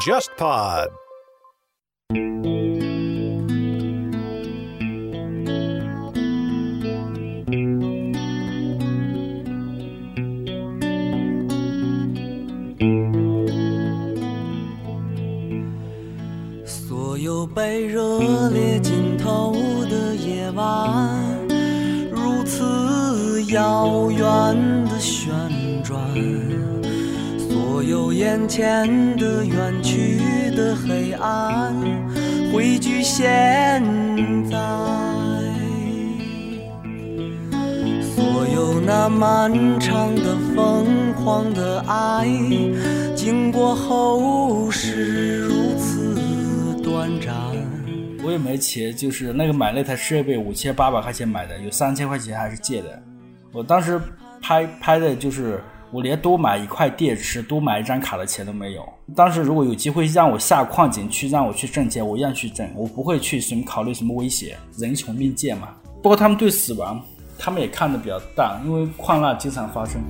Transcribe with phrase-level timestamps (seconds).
[0.00, 0.90] JustPod。
[16.66, 19.54] 所有被热烈浸透
[19.88, 21.18] 的夜晚，
[22.12, 25.32] 如此遥远的旋
[25.84, 26.00] 转，
[27.38, 28.88] 所有眼前
[29.18, 30.18] 的远去
[30.56, 31.74] 的黑暗，
[32.50, 33.22] 汇聚现
[34.50, 34.56] 在。
[38.02, 42.26] 所有那漫长的疯狂的爱，
[43.14, 47.34] 经过后是如此短暂。
[48.24, 53.02] 我也没钱，就是那个买那台设备五千八百块钱买的，有三千块钱还是借的。
[53.52, 54.00] 我当时
[54.40, 55.60] 拍拍的就是
[55.94, 58.84] 我连多买一块电池、多买一张卡的钱都没有。
[59.14, 65.68] 当时如果有机会让我下矿井去，让我去挣钱，我一样去挣，我不会去什么考虑什么威胁，人穷命贱嘛。
[66.02, 67.00] 不过他们对死亡，
[67.38, 70.02] 他们也看得比较淡，因为矿难经常发生。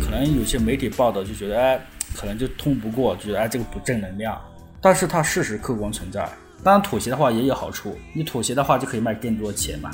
[0.00, 1.78] 可能有些媒体报道就觉得，哎，
[2.16, 4.40] 可能就通不过，觉得哎这个不正能量。
[4.80, 6.26] 但是它事实客观存在。
[6.62, 9.90] 当然妥协的话也有好处，你妥协的话就可以卖更多的钱嘛。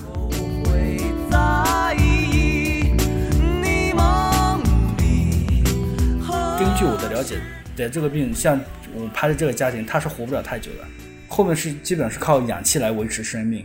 [6.58, 7.38] 根据我的了解，
[7.76, 8.60] 得这个病，像
[8.94, 10.78] 我拍的这个家庭，他是活不了太久的，
[11.28, 13.64] 后面是基本是靠氧气来维持生命。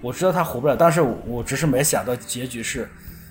[0.00, 2.88] 我知道他活不了，但是我只是没想到结局是，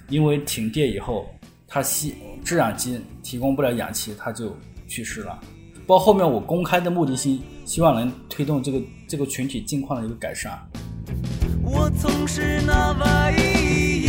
[0.08, 1.30] 因为停电以后，
[1.68, 2.16] 他吸
[2.46, 4.56] 制氧机提供不了氧气，他就
[4.88, 5.38] 去世了。
[5.86, 8.80] 包括后面我公开的目的性，希望能推动这个
[9.12, 10.58] 这个群体境况的一个改善。
[11.62, 13.36] 我总是那唯
[14.00, 14.08] 一。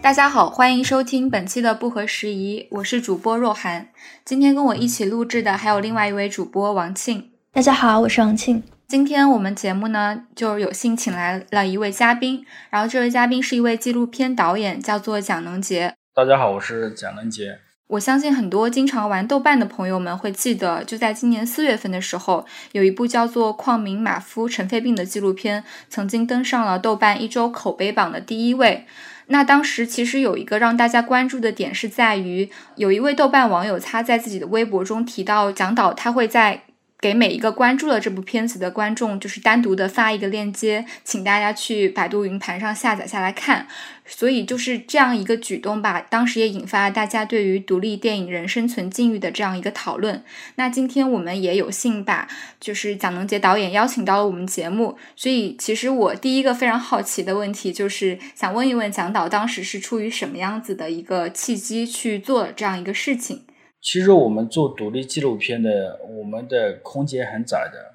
[0.00, 3.88] 大家好，欢迎收听本期的不合时宜，我是主播若涵。
[4.24, 7.30] 今天跟我一起录制的还有另外一位主播王庆。
[7.50, 8.62] 大家好，我是王庆。
[8.86, 15.96] 今天我们节目呢，就有幸请来了一位嘉宾，然后这位嘉宾是一位纪录片导演，叫做蒋能杰。
[16.14, 17.58] 大家好，我是蒋能杰。
[17.88, 28.86] 我相信很多经常玩豆瓣的朋友们会记得，就在今年四月份的时候，有一部叫做《矿民马夫尘肺病》的纪录片，曾经登上了豆瓣一周口碑榜的第一位。
[29.28, 36.62] 那当时其实有一个让大家关注的点是在于，有一位豆瓣网友他在自己的微博中提到，蒋导他会在
[36.98, 43.66] 给每一个关注了这部片子的观众，就是单独的发一个链接，请大家去百度云盘上下载下来看。
[44.08, 50.22] 所以就是这样一个举动吧，当时也引发了大家对于独立电影人生存境遇的这样一个讨论。
[50.54, 52.28] 那今天我们也有幸把
[52.60, 63.42] 就是蒋能杰导演邀请到了我们节目，所以其实我第一个非常好奇的问题就是想问一问蒋导，当时是出于什么样子的一个契机去做这样一个事情？
[63.80, 67.94] 其实我们做独立纪录片的，我们的空间很窄的，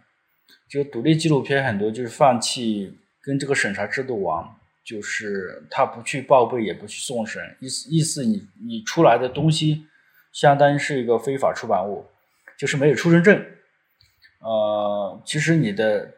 [0.69, 4.46] 就独立纪录片很多就是放弃跟这个审查制度玩。
[4.84, 9.86] 就是他不去报备，也不去送审，意思意思你你出来的东西，
[10.34, 12.03] 相当于是一个非法出版物，
[12.58, 13.46] 就是没有出生证。
[14.40, 16.12] 呃，其实你的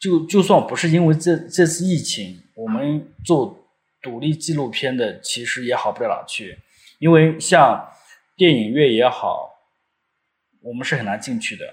[0.00, 3.56] 就就算不是因为这这次疫情，我们做
[4.02, 6.58] 独立纪录片的，其实也好不了哪去，
[6.98, 7.88] 因为像
[8.42, 9.54] 电影院也好，
[10.62, 11.64] 我们是很难进去的。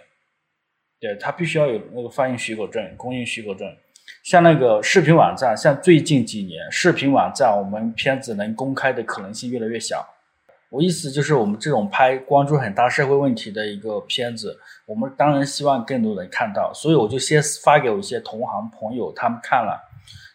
[0.99, 3.67] 对他必须要有那个放映许可证、公映许可证。
[4.23, 10.07] 像那个视频网站，像最近几年，视频网站我们片子能公开的可能性越来越小。
[10.69, 14.55] 我意思就是，我们这种拍关注很大社会问题的一个片子，
[14.85, 19.75] 我们当然希望更多人看到，所以我就先发给我一些同行朋友，他们看了。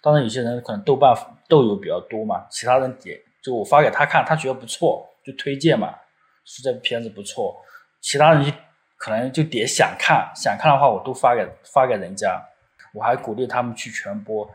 [0.03, 1.15] 当然，有些人可能豆瓣
[1.49, 5.95] 豆友比较多嘛，其他人点就我发给他看，他觉得不错，就推荐嘛，
[6.44, 7.56] 是这片子不错。
[8.00, 8.53] 其他人就
[8.97, 12.43] 可能就点想看，想看的话，我都发给发给人家。
[12.92, 14.48] 我还鼓励他们去传播。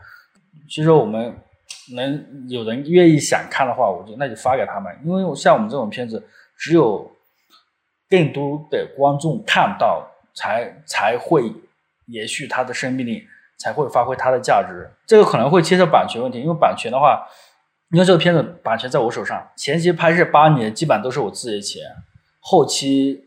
[0.68, 1.36] 其实我们
[1.94, 4.96] 能有人愿意想看的话，我就那就发给他们。
[5.04, 6.26] 因为像我们这种片子，
[6.56, 7.10] 只有
[8.08, 11.52] 更多的观众看到，才才会
[12.06, 13.26] 延续它的生命力，
[13.58, 14.90] 才会发挥它的价值。
[15.06, 17.26] 这个可能会牵涉版权问题，因为版权的话，
[17.92, 21.82] 因为这个片子版权在我手上，前期拍摄八年，基本都是我自己的钱，
[22.38, 23.24] 后期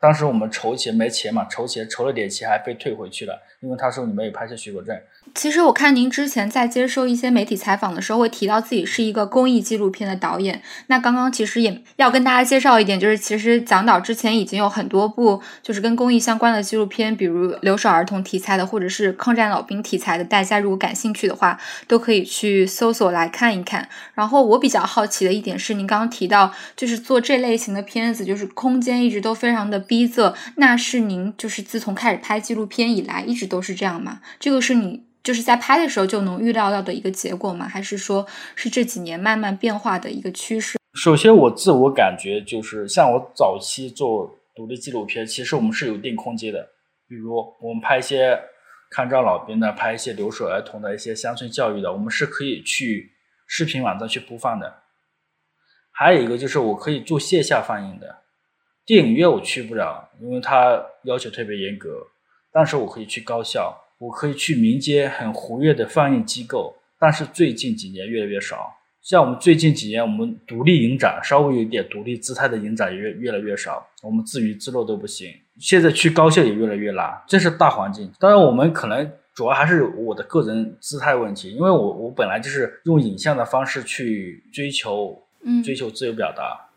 [0.00, 4.98] 当时我们筹钱没钱嘛，筹钱筹了点钱还被退回去了，因为他说你没有拍摄许可证。
[5.34, 10.62] 其实我看您之前在接受一些媒体采访的时候，会提到自己是一个公益纪录片的导演。
[10.86, 20.24] 那刚刚其实也要跟大家介绍一点，就是其实蒋导之前已经有很多部就是跟公益相关的纪录片，比如留守儿童题材的，或者是抗战老兵题材的。
[20.24, 23.86] 大家如果感兴趣的话，都可以去搜索来看一看。
[24.14, 30.32] 然后我比较好奇的一点是，您刚刚提到就是做这类型的片子，就是空间一直都非常的逼仄。
[30.54, 34.20] 那是您就是自从开始拍纪录片以来，一直都是这样吗？
[34.40, 35.02] 这个是你。
[35.26, 37.66] 就是在拍的时候就能预料到的一个结果吗？
[37.66, 38.24] 还是说
[38.54, 40.78] 是这几年慢慢变化的一个趋势？
[40.94, 46.68] 首先，我自我感觉就是，像我早期做独立纪录片，其实我们是有定空间的。
[47.08, 48.40] 比如我们拍一些
[48.88, 53.10] 抗战老兵的，拍一些留守儿童的一些乡村教育的，我们是可以去
[53.48, 54.72] 视频网站去播放的。
[55.90, 58.18] 还有一个就是我可以做线下放映的，
[58.84, 61.88] 电影院我去不了，因为它要求特别严格，
[62.52, 63.82] 但是我可以去高校。
[63.98, 68.74] 我可以去民间很活跃的放映机构，但是最近几年越来越少。
[69.02, 75.32] 像我们最近几年，我们独立影展稍微有一点独立姿态的影展也越越来越少，我们自娱自乐都不行。
[75.60, 78.10] 现在去高校也越来越难，这是大环境。
[78.18, 86.68] 当然，我们可能主要还是我的个人姿态问题，因为我我本来就是用影像的方式去追求，嗯，追求自由表达，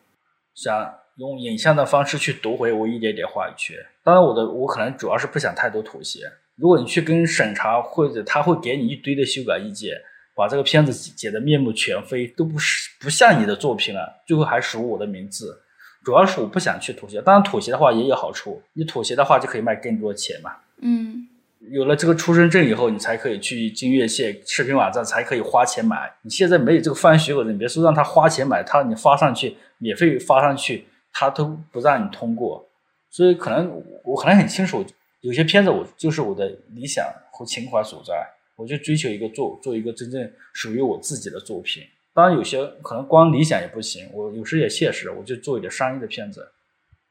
[0.53, 3.75] 想用影像的方式去夺回我一点点话语权。
[4.03, 6.19] 当然，我的我可能主要是不想太多妥协。
[6.59, 9.95] 如果你去跟审查或者他会给你一堆的修改意见，
[10.35, 15.61] 把这个片子剪得面目全非，都不是不像你的作品了，最后还署我的名字。
[16.03, 20.51] 主要是我不想去妥协，当然妥协的话也有好处，你妥协的话就可以卖更多钱嘛。
[20.81, 21.27] 嗯，
[21.71, 26.11] 有了这个出生证以后，你才可以去金月线视频网站才可以花钱买。
[26.21, 32.65] 你现在没有这个放映许可证，别说让他花钱买，他你发上去免费发上去，他都不让你通过。
[33.09, 34.85] 所以可能我可能很清楚。
[35.21, 38.13] 有些片子我就是我的理想和情怀所在，
[38.55, 41.83] 我就追求一个做做一个真正属于我自己的作品。
[42.13, 46.49] 当然有些可能光理想也不行，我有时也现实，我就做一点商业的片子。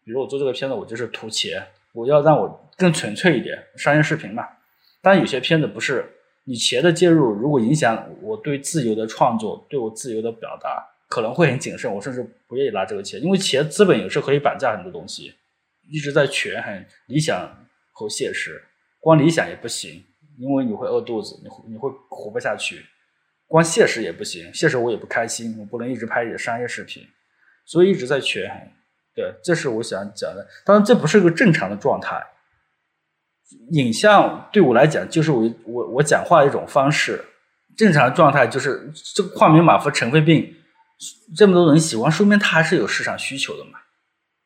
[0.04, 1.62] 比如我做这个片子，我就是图钱，
[1.92, 4.46] 我要让我更纯粹一点，商业视频嘛。
[5.02, 6.10] 当然有些片子不是
[6.44, 15.34] 你钱的介入，如果影响我对自由的创作，对我自由的表达，可能会很谨慎，我甚至不愿意拿这个钱，因为钱资本有时候可以绑架很多东西，
[15.90, 17.67] 一直在权衡理想。
[17.98, 18.62] 和现实，
[19.00, 20.04] 光理想也不行，
[20.38, 22.86] 因为你会饿肚子，你你会活不下去。
[23.48, 27.02] 光现实也不行，现实我也不开心，我不能一直拍商业视频，
[27.66, 28.58] 所以一直在权衡。
[29.16, 30.46] 对，这是我想讲的。
[30.64, 32.24] 当然，这不是个正常的状态。
[33.72, 37.24] 影像对我来讲，就是我我我讲话一种方式。
[37.76, 40.54] 正常的状态就是这个矿民马夫尘肺病，
[41.36, 43.80] 这么多人喜欢，说明它还是有市场需求的嘛。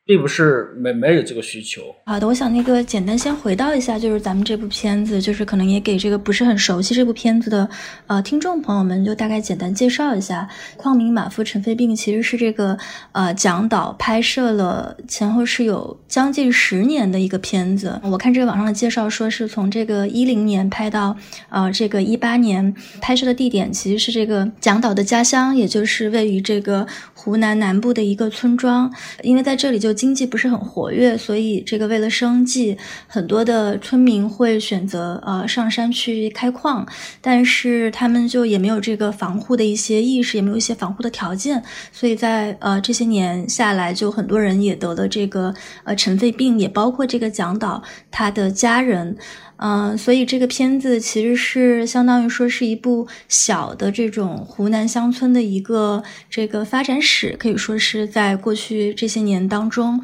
[0.05, 1.81] 并不是没没有这个需求。
[2.07, 7.69] 好的，我想那个简单先回到一下，就是咱们这部片子，就是可能也给这个不是很熟悉这部片子的
[8.09, 10.49] 呃听众朋友们，就大概简单介绍一下。
[10.77, 12.77] 矿民马夫尘肺病其实是这个
[13.13, 18.01] 呃蒋导拍摄了前后是有将近十年的一个片子。
[18.03, 21.17] 我看这个网上的介绍说是从这个一零年拍到
[21.49, 26.87] 呃这个一八年，拍摄的地点其实是这个蒋导的家乡，也就是位于这个
[27.23, 28.93] 湖南南部的一个村庄，
[29.23, 29.93] 因为在这里就。
[30.03, 32.77] 经济不是很活跃，所以这个为了生计，
[33.07, 36.85] 很多的村民会选择呃上山去开矿，
[37.21, 45.55] 但是他们就也没有这个防护的一些意识，也没有一些防护的条件，所以在呃这些年下来，就很多人也得了这个
[45.85, 47.81] 呃尘肺病，也包括这个蒋导
[48.11, 49.17] 他的家人。
[49.57, 60.03] 嗯，所以这个片子其实是相当于说是一部小的这种湖南乡村的一个这个发展史，可以说是在过去这些年当中，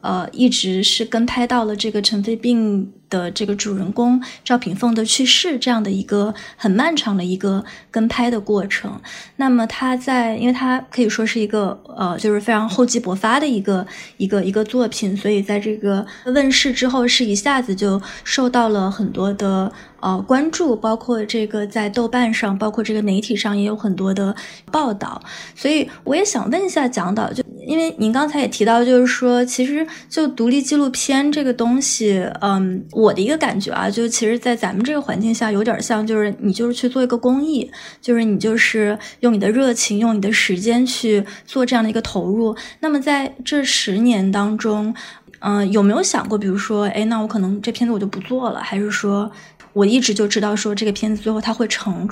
[0.00, 2.92] 呃，一直是跟拍到了这个尘肺病。
[3.14, 9.00] 的这个主人公赵品凤的去世，这样的一个很漫长的一个跟拍的过程。
[9.36, 19.70] 那么他在，因为他可以说是一个呃，就是非常厚积薄发的一个一个一个作品，所以在这个问世之后，是一下子就受到了很多的。
[20.04, 24.36] 呃，关注包括这个在豆瓣上，包括这个媒体上也有很多的
[24.70, 25.18] 报道，
[25.56, 37.70] 所以我也想问一下蒋导，就因为您刚才也提到，就是说其实就独立纪录片这个东西，嗯，我的一个感觉啊，就其实，在咱们这个环境下，有点像就是你就是去做一个公益，
[38.02, 42.54] 就是你就是用你的热情，用你的时间去做这样的一个投入。
[42.80, 44.94] 那么在这十年当中，
[45.38, 49.30] 嗯，有没有想过，比如说，哎，那我可能这片子我就不做了，还是说？
[49.74, 52.08] 我一直就知道，说这个片子最后它会成。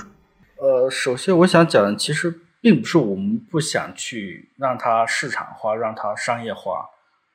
[0.59, 6.89] 呃，首先我想讲，其实并不是我们不想去让它市场化、让它商业化，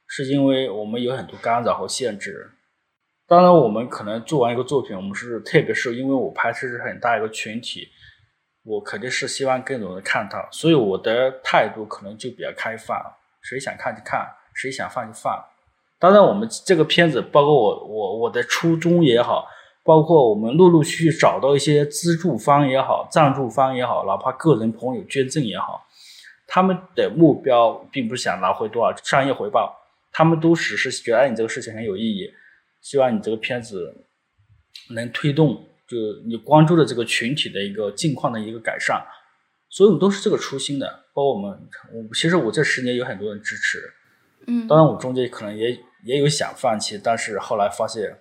[0.07, 2.51] 是因为我们有很多干扰和限制。
[3.27, 7.89] 当然，我们可能做完一个作品，我们是特别是因为我拍摄是很大一个群体，
[8.65, 12.99] 我肯定是希望更多人看到，所以我的态度可能就比较开放，
[13.41, 15.43] 谁想看就看，谁想放就放。
[15.99, 19.47] 当然，我们这个片子，包括我我我的初衷也好，
[19.89, 25.83] 包括我们陆陆续续找到一些资助方也好、赞助方也好，哪怕个人朋友捐赠也好，
[26.47, 29.75] 他们的目标并不是想拿回多少商业回报，
[30.13, 32.31] 他们都只是觉得你这个事情很有意义。
[32.83, 34.05] 希望你这个片子
[34.91, 35.55] 能推动，
[35.87, 39.03] 就你关注的这个群体的一个境况的一个改善，
[39.71, 40.87] 所以我们都是这个初心的。
[41.15, 41.51] 包括我们，
[41.95, 43.79] 我其实我这十年有很多人支持，
[44.47, 45.71] 嗯，当然我中间可能也
[46.05, 48.19] 也有想放弃，但是后来发现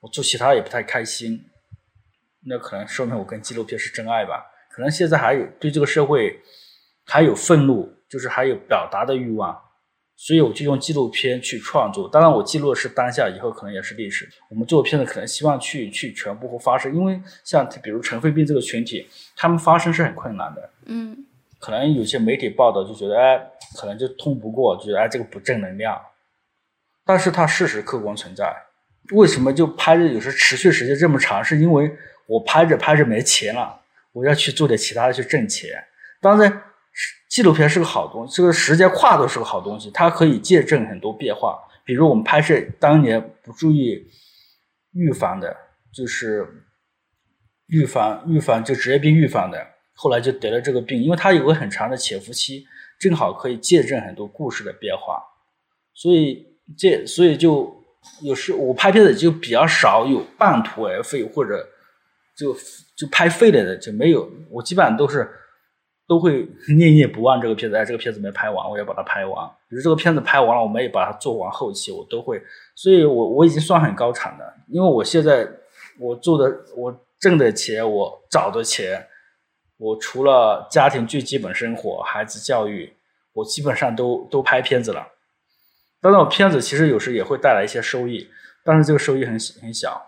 [0.00, 1.44] 我做其他也不太开心，
[2.46, 4.46] 那可能说明我跟纪录片是真爱吧。
[4.70, 6.40] 可能现在还有对这个社会
[7.06, 9.60] 还有愤怒，就是还有表达的欲望。
[10.16, 14.28] 所以我就用纪录片去创作，当然我记录的是当下，以后可能也是历史。
[14.50, 20.70] 我们做片子可能希望去去传播和发生，因为像比如尘肺病这个群体，他们发声是很困难的。
[20.84, 21.26] 嗯，
[21.58, 25.98] 可能有些媒体报道就觉得，哎，可能就通不过，觉得哎这个不正能量。
[27.06, 28.54] 但是它事实客观存在。
[29.12, 31.44] 为什么就拍着有时候持续时间这么长？
[31.44, 31.90] 是因为
[32.26, 33.80] 我拍着拍着没钱了，
[34.12, 35.70] 我要去做点其他的去挣钱。
[36.20, 36.62] 当然。
[37.30, 41.56] 纪录片是个好东西，这个时间跨度是个好东西，它可以见证很多变化。
[41.84, 44.04] 比如我们拍摄当年不注意
[44.92, 45.56] 预防的，
[45.94, 46.44] 就是
[47.68, 49.64] 预防预防就职业病预防的，
[49.94, 52.66] 后来就得了这个病，因为它有个很长的潜伏期，
[52.98, 55.22] 正好可以见证很多故事的变化。
[55.94, 57.79] 所以这所以就
[58.22, 61.68] 有时我拍片子就比较少有半途而废或者
[62.36, 62.54] 就
[62.96, 65.28] 就拍废了的就没有，我基本上都是。
[66.10, 66.44] 都会
[66.76, 69.48] 念念不忘这个片子，哎，这个片子没拍完，我要把它拍完。
[69.68, 72.42] 比如这个片子拍完了，我没有把它做完后期，我都会。
[72.74, 75.48] 所以，我我已经算很高产的，因为我现在
[76.00, 79.06] 我做的，我挣的钱，我找的钱，
[79.76, 82.92] 我除了家庭最基本生活、孩子教育，
[83.32, 85.06] 我基本上都都拍片子了。
[86.02, 88.28] 得到，片子其实有时也会带来一些收益，
[88.64, 90.02] 但是这个收益很很小。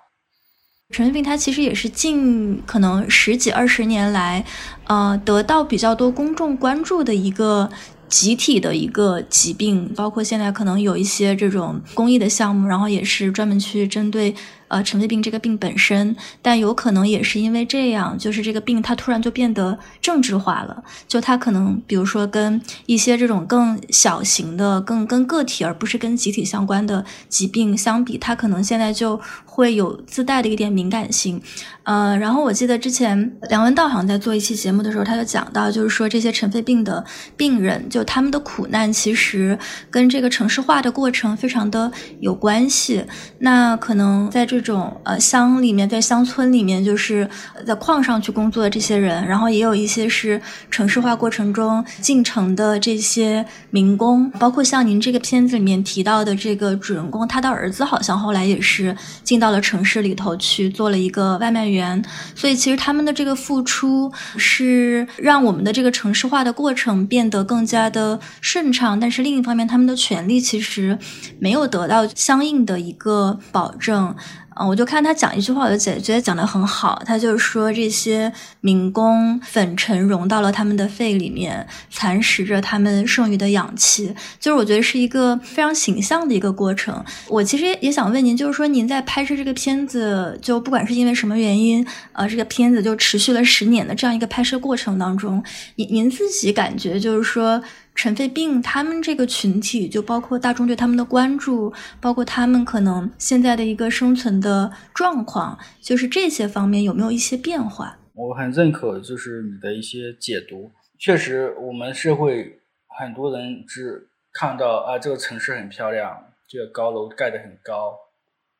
[0.90, 4.44] 陈肺病它其实也是近可能十几二十年来，
[4.84, 7.70] 呃，得到比较多公众关注的一个
[8.08, 14.34] 集体的一个疾病，包括现在可能有一些这种公益的项目，然后也是专门去针对。
[14.72, 20.82] 呃，尘肺病这个病本身，但有可能也是因为这样，就是这个病它突然就变得政治化了。
[21.06, 29.20] 就它可能，比如说跟一些这种更小型的、更跟个体而不是跟集体相关的疾病相比，它可能现在就
[29.54, 31.38] 会有自带的一点敏感性。
[31.84, 37.04] 呃，然后我记得之前梁文道好像在做一期节目的时候，他就讲到，就是说这些尘肺病的
[37.36, 39.58] 病人，就他们的苦难其实
[39.90, 43.04] 跟这个城市化的过程非常的有关系。
[43.38, 44.62] 那可能在这。
[44.62, 47.28] 种呃乡里面，在乡村里面，就是
[47.66, 50.40] 在矿上去工作的这些人，然后也有一些是
[50.70, 62.00] 城市化过程中进城的这些民工，包括像您这个片子里面提到的这个主人公，他的儿子好像后来也是进到了城市里头去做了一个外卖员，
[62.36, 70.96] 所以其实他们的这个付出是让我们的这个城市化的过程变得更加的顺畅，但是另一方面，他们的权利其实
[71.40, 74.14] 没有得到相应的一个保证。
[74.56, 77.02] 嗯，我就看他讲一句话，我就觉觉得讲的很好。
[77.06, 84.14] 他就是说，这些民工粉尘融到了他们的肺里面，蚕食着他们剩余的氧气。
[84.38, 87.04] 就是我觉得是一个非常形象的一个过程。
[87.28, 95.42] 我其实也想问您，就是说您在拍摄这个片子，就不管是因为什么原因，呃，这个片子就持续了十年的这样一个拍摄过程当中，
[95.76, 97.62] 您您自己感觉就是说。
[97.94, 107.98] 尘肺病，他们这个群体就包括大众对他们的关注，包括他们可能现在的一个生存的状况，就是这些方面有没有一些变化？
[108.14, 110.72] 我很认可，就是你的一些解读。
[110.98, 112.60] 确实，我们社会
[112.98, 117.94] 很多人只看到啊，这个城市很漂亮，这个高楼盖得很高，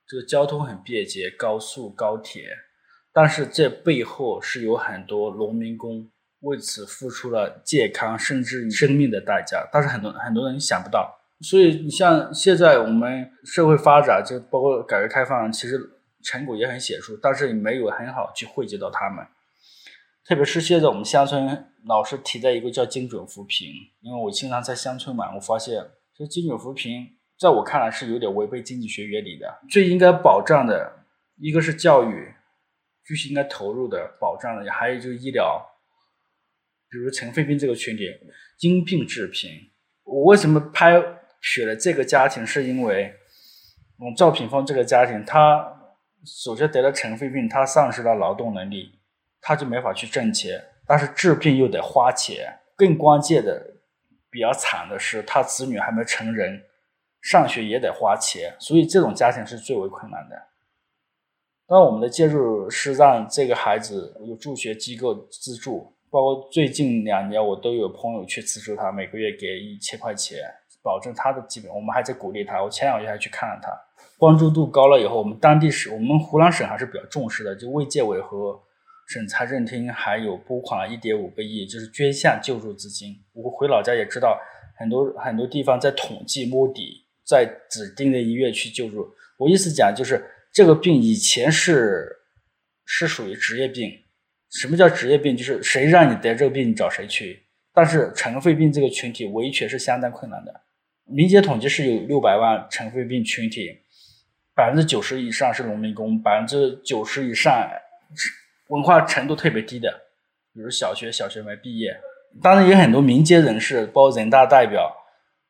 [0.06, 2.44] 这个交通很便捷，高速高铁，
[3.12, 6.08] 但是这背后是有很多农民工。
[6.42, 11.18] 为此付出了健康甚至生命的代价，但是很多很多人想不到。
[11.40, 15.80] 所以你像现在我们社会发展，就包括改革开放，其实
[16.22, 19.26] 成果也很显著，但是你没有很好去惠及到他们。
[20.24, 23.68] 特别是现在我们乡村老是提在一个叫精准扶贫，
[24.00, 25.84] 因为我经常在乡村嘛，我发现
[26.14, 27.08] 这精准扶贫
[27.38, 29.60] 在我看来是有点违背经济学原理的。
[29.68, 31.04] 最应该保障的
[31.38, 32.32] 一个是教育，
[33.06, 35.68] 必须应该投入的保障的，还有就是医疗。
[36.92, 38.04] 比如尘肺病这个群体，
[38.60, 39.50] 因病致贫。
[40.04, 41.02] 我为什么拍
[41.40, 43.14] 选了这个家庭，是因为
[43.98, 45.66] 嗯赵品峰这个家庭，他
[46.26, 49.00] 首先得了尘肺病，他丧失了劳动能力，
[49.40, 52.58] 他就没法去挣钱，但是治病又得花钱。
[52.76, 53.74] 更关键的，
[54.30, 56.62] 比较惨的是，他子女还没成人，
[57.22, 60.36] 上学也得花钱，所以这种家庭是最为困难的。
[61.68, 70.40] 那我们的介入是让这个孩子有助学机构资助，包括最近两年我都有朋友去资助他，每个月给一千块钱，
[70.82, 71.72] 保证他的基本。
[71.74, 73.70] 我们还在鼓励他，我前两个月还去看了他，
[74.18, 78.60] 关注度高了以后，我们当地省，我们湖南省还是比较重视的，就卫健委和。
[79.08, 83.14] 省财政厅还有拨款了一点五个亿，就是捐项救助资金。
[83.32, 84.38] 我回老家也知道，
[84.78, 89.12] 很多很多地方在统计摸底，在指定的医院去救助。
[89.38, 92.08] 我意思讲就是，这个病以前是
[92.86, 93.90] 是属于职业病。
[94.52, 95.36] 什么叫职业病？
[95.36, 97.42] 就是谁让你得这个病，你找谁去。
[97.74, 100.60] 但是尘肺病这个群体维权是相当困难的。
[101.04, 103.80] 民间统计是有六百万尘肺病群体，
[104.54, 107.52] 百分之九十以上是农民工，百分之九十以上
[108.14, 108.30] 是。
[108.68, 109.90] 文化程度特别低的，
[110.54, 111.94] 比如小学小学没毕业，
[112.40, 114.90] 当然也有很多民间人士，包括人大代表，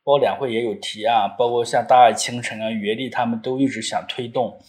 [0.02, 4.61] 包括两会也有提案，包括像大爱清城啊、袁立他们都一直想推动。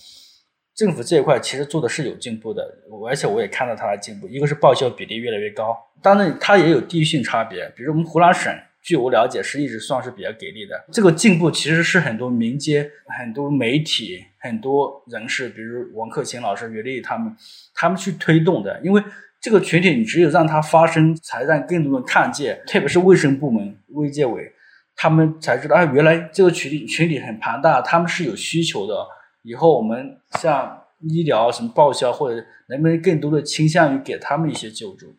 [0.75, 2.63] 政府这一块其实做的是有进步的，
[3.08, 4.27] 而且我也看到它的进步。
[4.27, 8.51] 一个是报销比例越来越高，当然它也有地域性差别，比如我们湖南省。
[8.82, 10.75] 据我了解，是一直算是比较给力的。
[10.92, 12.86] 这个进步其实是很多民间、
[13.18, 17.34] 很多媒体、很多人士，比如王克勤老师、袁立他们，
[17.74, 18.77] 他们去推动的。
[18.84, 19.01] 因为
[19.39, 22.62] 这个群体，你只有让它发生，才让更多人看见。
[22.68, 24.51] 特别是卫生部门、卫健委，
[24.98, 28.94] 他们才知道啊，原来这个群体群体很庞大，他们是有需求的。
[29.43, 35.15] 以后我们像医疗什么报销，或者能不能更多的倾向于给他们一些救助。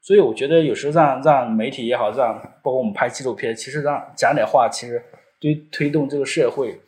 [0.00, 5.02] 所以我觉得有时候让让媒体也好，让包括我们拍纪录片，其实让讲点话，其实
[5.40, 6.80] 对推动这个社会，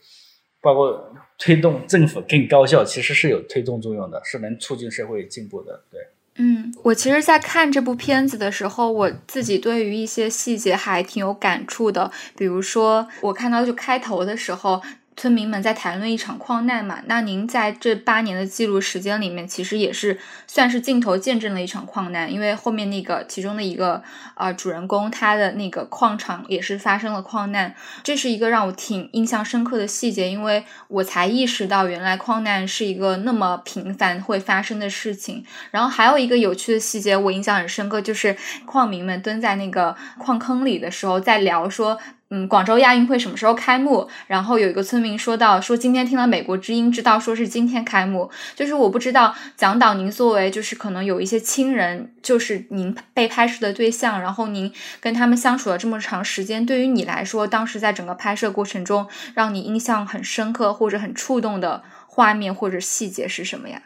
[0.61, 5.85] 包括推动政府更高效，其实是有推动作用的，是能促进社会进步的。
[5.91, 6.01] 对，
[6.37, 14.83] 嗯，我其实，在看这部片子的时候，我自己对于一些细节还挺有感触的，比如说我看到就开头的时候。
[15.17, 17.01] 村民们在谈论一场矿难嘛？
[17.07, 24.03] 那您在这八年的记录时间里面，其实也是算是镜头见证了一场矿难，因为后面那个其中的一个
[24.35, 35.45] 啊主人公，他的那个矿场也是发生了矿难，这是一个让我挺印象深刻的细节，因为我才意识到原来矿难是一个那么频繁会发生的事情。
[35.71, 41.99] 然后还有一个有趣的细节，我印象很深刻，就是矿民们蹲在那个矿坑里的时候，在聊说。
[42.35, 44.09] 嗯，广州亚运会什么时候开幕？
[44.27, 48.29] 然后有一个村民说到，说今天听了美国之音，知道说是今天开幕。
[48.57, 63.81] 就是我不知道蒋导，您作为就是可能有一些亲人，就是您被拍摄的对象，然后您跟他们相处了这么长时间，对于你来说，当时在整个拍摄过程中，让你印象很深刻或者很触动的画面或者细节是什么呀？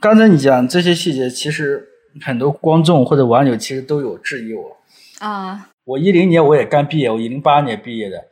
[0.00, 1.86] 刚才你讲这些细节，其实
[2.22, 4.78] 很多观众或者网友其实都有质疑我
[5.18, 5.68] 啊。
[5.84, 8.24] 我一零年我也刚毕业，我一零八年毕业的，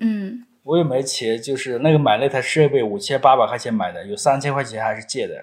[0.00, 5.34] 嗯，我也没钱，就是那个买那台设备五千八百块钱买的，有三千块钱还是借的。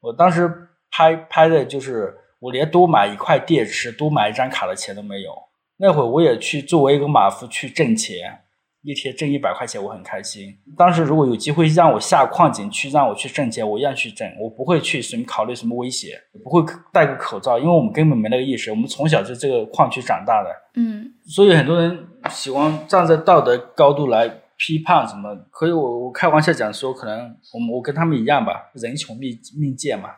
[0.00, 5.32] 我当时拍拍的就是我连多买一块电池、多买一张卡的钱都没有。
[5.78, 8.41] 那会我也去作为一个马夫去挣钱。
[8.82, 10.52] 一天挣一百块钱，我很开心。
[10.76, 14.28] 当时如果有机会让我下矿井去，让我去挣钱，我一样去挣。
[14.40, 16.60] 我不会去什么考虑什么威胁，不会
[16.92, 18.70] 戴个口罩，因为我们根本没那个意识。
[18.72, 21.14] 我们从小就这个矿区长大的，嗯。
[21.24, 21.96] 所以很多人
[22.28, 25.32] 喜欢站在道德高度来批判什么。
[25.50, 30.08] 可以，我我开玩笑讲说，可能我们我跟他们一样吧，人穷命命贱嘛，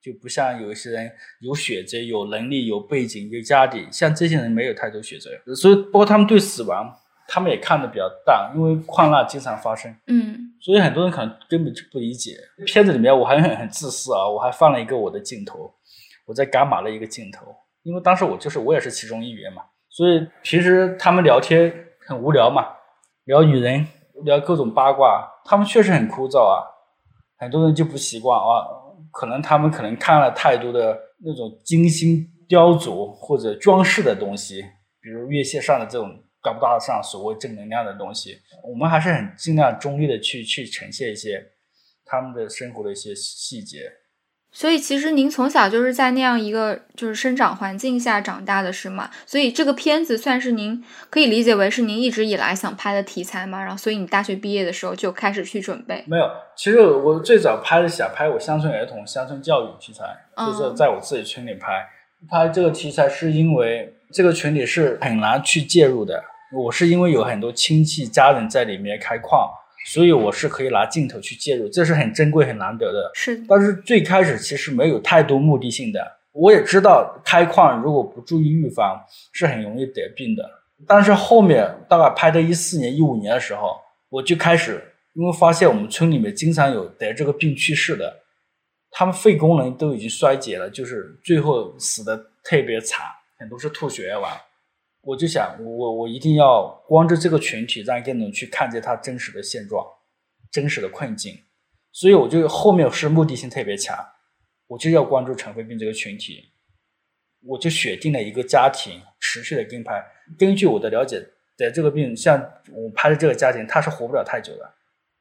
[0.00, 5.28] 就不像有一些人有选择、有能力、有背景、有家底，像这些人没有太多选择。
[5.56, 6.88] 所以，包括他们对死亡。
[7.28, 12.32] 他们也看的比较淡，因为矿难经常发生，嗯，所以很多人可能根本就不理解。
[12.66, 15.72] 片子里面我还很很自私啊，我还放了一个我的镜头，
[16.26, 17.46] 我在赶马的一个镜头，
[17.82, 21.72] 因为当时我就是我也是其中一员嘛，所以平时他们聊天
[22.06, 22.66] 很无聊嘛，
[23.24, 23.86] 聊女人，
[24.24, 26.60] 聊各种八卦，他们确实很枯燥啊，
[27.38, 28.66] 很多人就不习惯啊，
[29.10, 34.62] 可能他们可能看了太多的那种精心雕琢或者装饰的东西，
[35.00, 36.22] 比如月线上的这种。
[36.42, 41.46] 高不大上所谓正能量的东西，我们还是很尽量中立的去去呈现一些
[42.04, 43.92] 他们的生活的一些细节。
[44.54, 49.10] 所以其实您从小就是在那样一个就是生长环境下长大的是吗？
[49.24, 53.62] 所以这个片子算是您可以理解为是您一直以来想拍的题材吗？
[53.62, 56.04] 然后所以你大学毕业的时候就开始去准备？
[56.06, 60.04] 没有，其实我最早拍的想拍我乡村儿童、乡村教育题材，
[60.36, 61.88] 就是在我自己村里拍。
[62.28, 66.22] 拍这个题材是因为这个群体是很难去介入的。
[66.52, 69.48] 我是因为有很多亲戚家人在里面开矿，
[69.86, 73.10] 所以我是可以拿镜头去介入，这是很珍贵、很难得的。
[73.14, 76.18] 是，但是最开始其实没有太多目的性的。
[76.32, 78.98] 我也知道开矿如果不注意预防
[79.32, 80.48] 是很容易得病的。
[80.86, 83.76] 但是后面大概拍到一四年、一五年的时候，
[84.08, 84.82] 我就开始
[85.14, 88.12] 因为发现我们村里面经常有得这个病去世的，
[88.90, 93.06] 他们肺功能都已经衰竭了，就是最后死的特别惨，
[93.38, 94.32] 很多是吐血液完。
[95.02, 99.84] 我就想，我我一定要关注这个群体，让更多人去看见他真实的现状、
[100.50, 101.36] 真实的困境。
[101.90, 103.98] 所以我就后面是目的性特别强，
[104.68, 106.52] 我就要关注尘肺病这个群体，
[107.44, 110.00] 我就选定了一个家庭，持续的跟拍。
[110.38, 111.20] 根据我的了解，
[111.56, 112.40] 得这个病，像
[112.72, 114.72] 我拍的这个家庭，他是活不了太久的，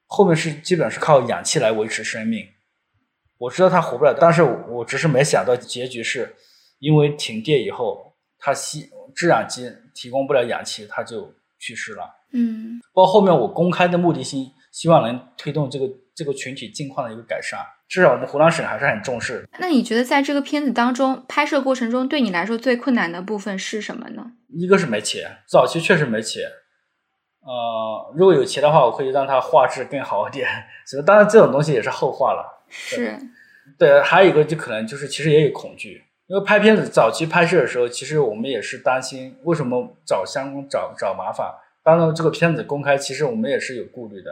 [0.05, 2.47] 后面是基本上是靠氧气来维持生命。
[3.39, 6.35] 我知道他活不了，但是我只是没想到结局是
[6.77, 8.91] 因为停电以后，他吸。
[9.15, 12.04] 制氧机提供不了氧气，他就去世了。
[12.34, 17.60] 嗯，包括后面我公开的目的性，希望能推动这个这个群体境况的一个改善。
[17.88, 19.45] 至少我们湖南省还是很重视。
[19.60, 24.32] 那你觉得在这个片子当中拍摄过程中，对你来说最困难的部分是什么呢？
[24.47, 26.43] 一个是没钱，早期确实没钱。
[27.41, 30.47] 呃，如果有钱的话，我可以让它画质更好一点。
[30.88, 32.63] 所以当然这种东西也是后话了。
[32.69, 33.19] 是。
[33.78, 36.02] 对，还有一个就可能就是其实也有恐惧。
[36.31, 41.53] 因为拍片子早期拍摄的时候，其实我们也是担心为什么找相公找找麻烦。
[41.83, 44.31] 当然，这个片子公开，其实我们也是有顾虑的。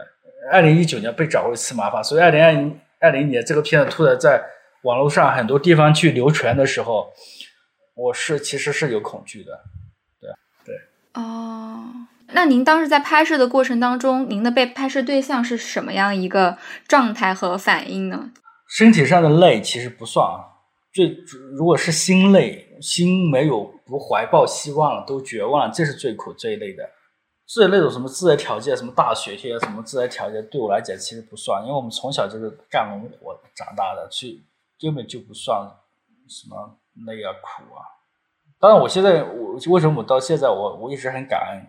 [0.50, 4.42] 二零一九年被找过一次麻烦，所以二零二零二零年这个片子突然在
[4.84, 7.12] 网络上很多地方去流传的时候，
[7.94, 9.60] 我是其实是有恐惧的。
[10.18, 10.30] 对
[10.64, 10.74] 对。
[11.22, 11.84] 哦，
[12.28, 16.56] 那您当时在拍摄的过程当中，您的被拍摄对象是什么样一个
[16.88, 18.30] 状态和反应呢？
[18.66, 20.49] 身体上的累其实不算啊。
[20.92, 21.16] 最
[21.56, 26.90] 如果是心累，心没有不怀抱希望了，都绝望了，这是最苦最累的。
[27.46, 34.42] 至于那种什么自然条件，什么大雪天，什么自然条件，对我来讲其实不算，因为我们从小就是干农活长大的，所以
[34.80, 35.68] 根本就不算
[36.28, 37.82] 什么累啊苦啊。
[38.58, 41.66] 当然，我现在我为什么我到现在我我一直很感恩，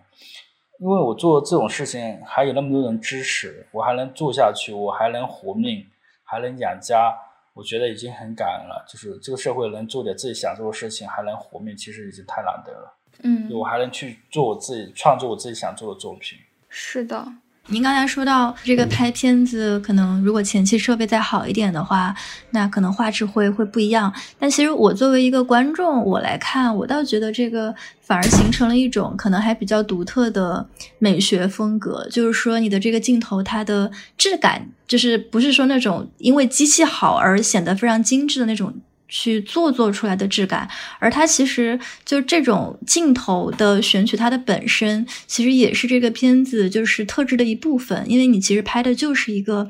[0.79, 5.85] 因为我做这种事情还有那么多人支持，我还能做下去，我还能活命，
[6.23, 7.15] 还能养家。
[7.53, 12.97] 我觉得已经很感恩了，就是这个社会能做点自己想做的事情，还能活命，其实已经太难得了。
[13.23, 16.39] 嗯，我还能去做我自己创作我自己想做的作品。
[16.69, 17.27] 是的，
[17.67, 22.13] 您刚才说到这个拍片子，可能如果前期设备再好一点的话，
[22.49, 24.13] 那可能画质会会不一样。
[24.37, 27.73] 但其实我作为一个观众，我来看，我倒觉得这个。
[28.03, 30.67] 反而形成了一种可能还比较独特的
[30.99, 38.73] 美学风格，就是说你的这个镜头它的质感，就是不是说那种因为机器好而显得非常精致的那种
[39.11, 49.69] 去做做出来的质感，而它其实就这种镜头的选取，它的本身其实也是这个片子就是特质的一部分，因为你其实拍的就是一个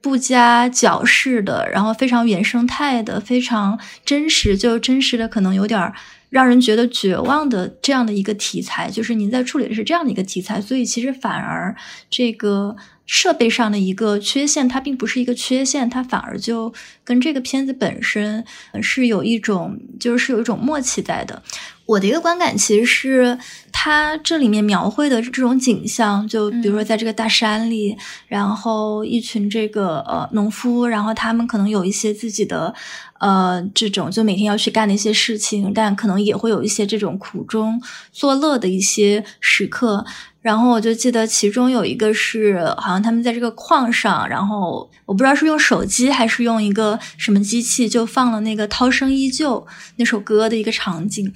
[0.00, 5.92] 不加矫饰的，然后非常原生态的，非常真实，就真实的可能有点。
[6.30, 11.74] 让人觉得绝望的这样的一个题材，就是您在处理的是这样的一个题材，所以其实反而
[12.10, 12.76] 这个
[13.08, 18.44] 设备上的一个缺陷，它并不是一个缺陷，它反而就跟这个片子本身
[18.82, 21.42] 是有一种，就是有一种默契在的。
[21.86, 23.38] 我的一个观感其实是，
[23.72, 32.74] 它这里面描绘的这种景象，就比如说在这个大山里，然后一群这个呃农夫，然后他们可能有一些自己的
[33.20, 37.80] 呃这种就每天要去干的一些事情，但可能也会有一些这种苦中
[38.12, 40.04] 作乐的一些时刻。
[40.40, 49.60] 然后我就记得其中有一个是，好像他们在这个矿上，然后我不知道是用手机还是用一个什么机器，就放了那个《涛声依旧》
[49.96, 51.32] 那首歌的一个场景。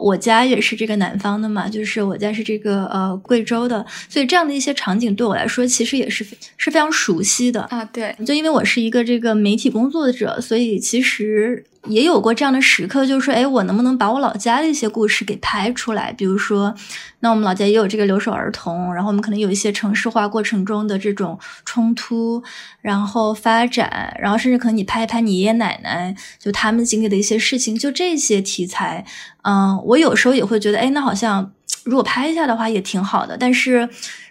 [0.00, 6.24] 我家也是这个南方的嘛，就是我家是这个呃贵州的，所以这样的一些场景对我来说其实也是
[6.56, 7.84] 是非常熟悉的啊。
[7.84, 16.12] 对，就因为我是一个这个媒体工作者，所以其实也有过这样的时刻，就是说，哎，我能不能把我老家的一些故事给拍出来？
[16.12, 16.74] 比如说，
[17.20, 22.42] 那我们老家也有这个留守儿童，然后我们可能有一些城市化过程中的这种冲突，
[22.82, 29.04] 然后发展，然后甚至可能你拍一拍你爷爷奶奶，就他们经历的一些事情，就这些题材。
[29.42, 31.52] 嗯，我有时候也会觉得，哎，那好像
[31.84, 33.36] 如果拍一下的话也挺好的。
[33.36, 33.88] 但是，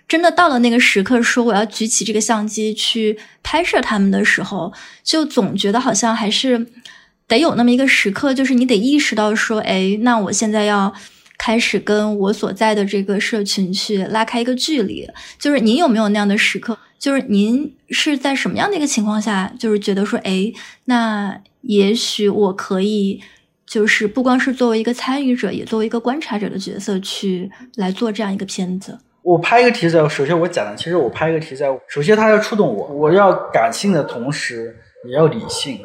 [0.07, 4.71] 真的到了那个时刻，说我要举起这个相机去拍摄他们的时候，
[5.03, 6.65] 就总觉得好像还是
[7.27, 10.93] 得有那么一个时刻，就是你得意识到说，哎，那我现在要
[11.37, 15.05] 开始跟我所在的这个社群去拉开一个距离。
[15.37, 16.77] 就是您有没有那样的时刻？
[16.97, 20.53] 就是您是在什么样的一个情况下，就是觉得说，哎，
[20.85, 23.21] 那也许我可以。
[23.69, 28.97] 就是不光是作为一个参与者，也作为一个观察者的角色去来做这样一个片子。
[29.21, 35.81] 我拍一个题材，首先我讲的，其实我拍一个题材，首先它要触动我，我要感性的同时也要理性，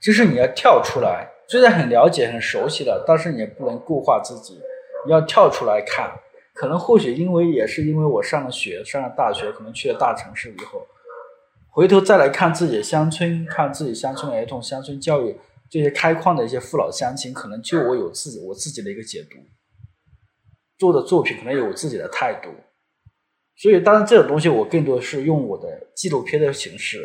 [0.00, 4.58] 就是你要跳出来，虽然很了解、很熟悉了，但是你也不能固化自己，
[5.06, 6.10] 你要跳出来看。
[6.52, 10.82] 可能或许因为也是因为我上了学、上了大学，可能去了大城市以后，
[11.70, 15.36] 回头再来看自己的乡村，看自己乡村儿童、乡村教育。
[15.70, 19.38] 这些开矿的一些父老乡亲，可能就我有自己我自己的一个解读，
[20.76, 22.50] 做的作品可能有我自己的态度，
[23.56, 26.98] 所以当然这种东西我更多是用我的纪录片的形式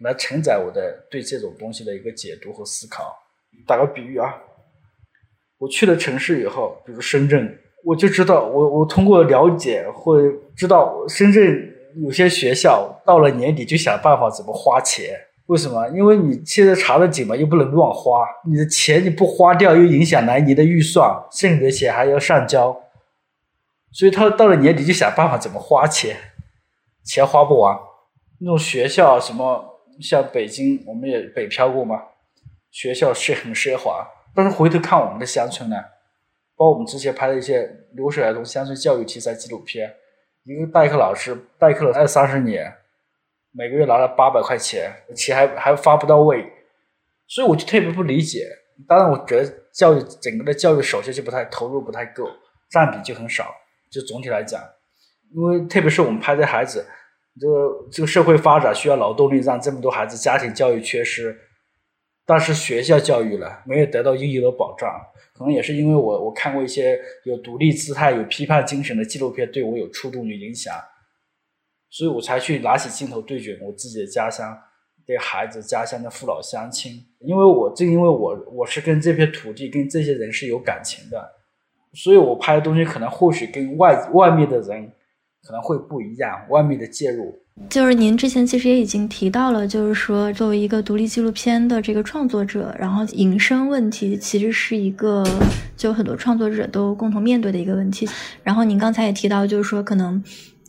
[0.00, 3.12] 来承载我的对这种东西的一个解读和思考。
[3.66, 4.40] 打个比喻啊，
[5.58, 10.16] 我去了城市以后，比如深圳，我就知道我我通过了解或
[10.54, 15.18] 知道深圳有些学校到了年底就想办法怎么花钱。
[15.48, 15.88] 为什么？
[15.88, 22.78] 因为你现在查的紧嘛，又不能乱花，你的钱你不花掉，又影响来年的预算，剩余的钱还要上交，
[23.90, 26.14] 所以他到了年底就想办法怎么花钱，
[27.02, 27.78] 钱花不完。
[28.40, 32.02] 那种学校什么，像北京，我们也北漂过嘛，
[32.70, 35.76] 学校是很奢华，但是回头看我们的乡村呢，
[36.58, 39.94] 包括我们之前拍的一些流水儿童乡村教育题材纪录片，
[40.44, 42.70] 一个代课老师代课了二三十年。
[43.52, 46.44] 每个月拿了八百块钱，钱还还发不到位，
[47.26, 48.46] 所以我就特别不理解。
[48.86, 52.28] 当然，我觉得教育整个的教育首先就不太投入，不太够，
[52.70, 53.52] 占比就很少。
[53.90, 54.62] 就总体来讲，
[55.34, 56.86] 因为特别是我们拍的孩子，
[57.40, 61.36] 这个这个社会发展需要劳动力，让这么多孩子家庭教育缺失，
[62.26, 64.88] 但是学校教育了没有得到应有的保障，
[65.34, 70.74] 可能也是因为我我看过一些有独立姿态、有批判精神的纪录片，对我有触动、有影响。
[71.90, 74.56] 所以我才去拿起镜头对准我自己的家乡
[75.06, 81.30] 的孩子、家乡的父老乡亲，因为我正因为我我是跟这片土地、跟这些人是有感情的，
[81.94, 84.92] 所以我拍的东西可能或许跟外外面的人
[85.42, 87.38] 可能会不一样，外面的介入。
[87.70, 95.24] 就是您之前其实也已经提到了，就是说作为一个独立纪录片的这个创作者，然后隐身问题其实是一个
[95.74, 98.06] 就很多创作者都共同面对的一个问题。
[98.42, 100.22] 然后您刚才也提到，就是说可能。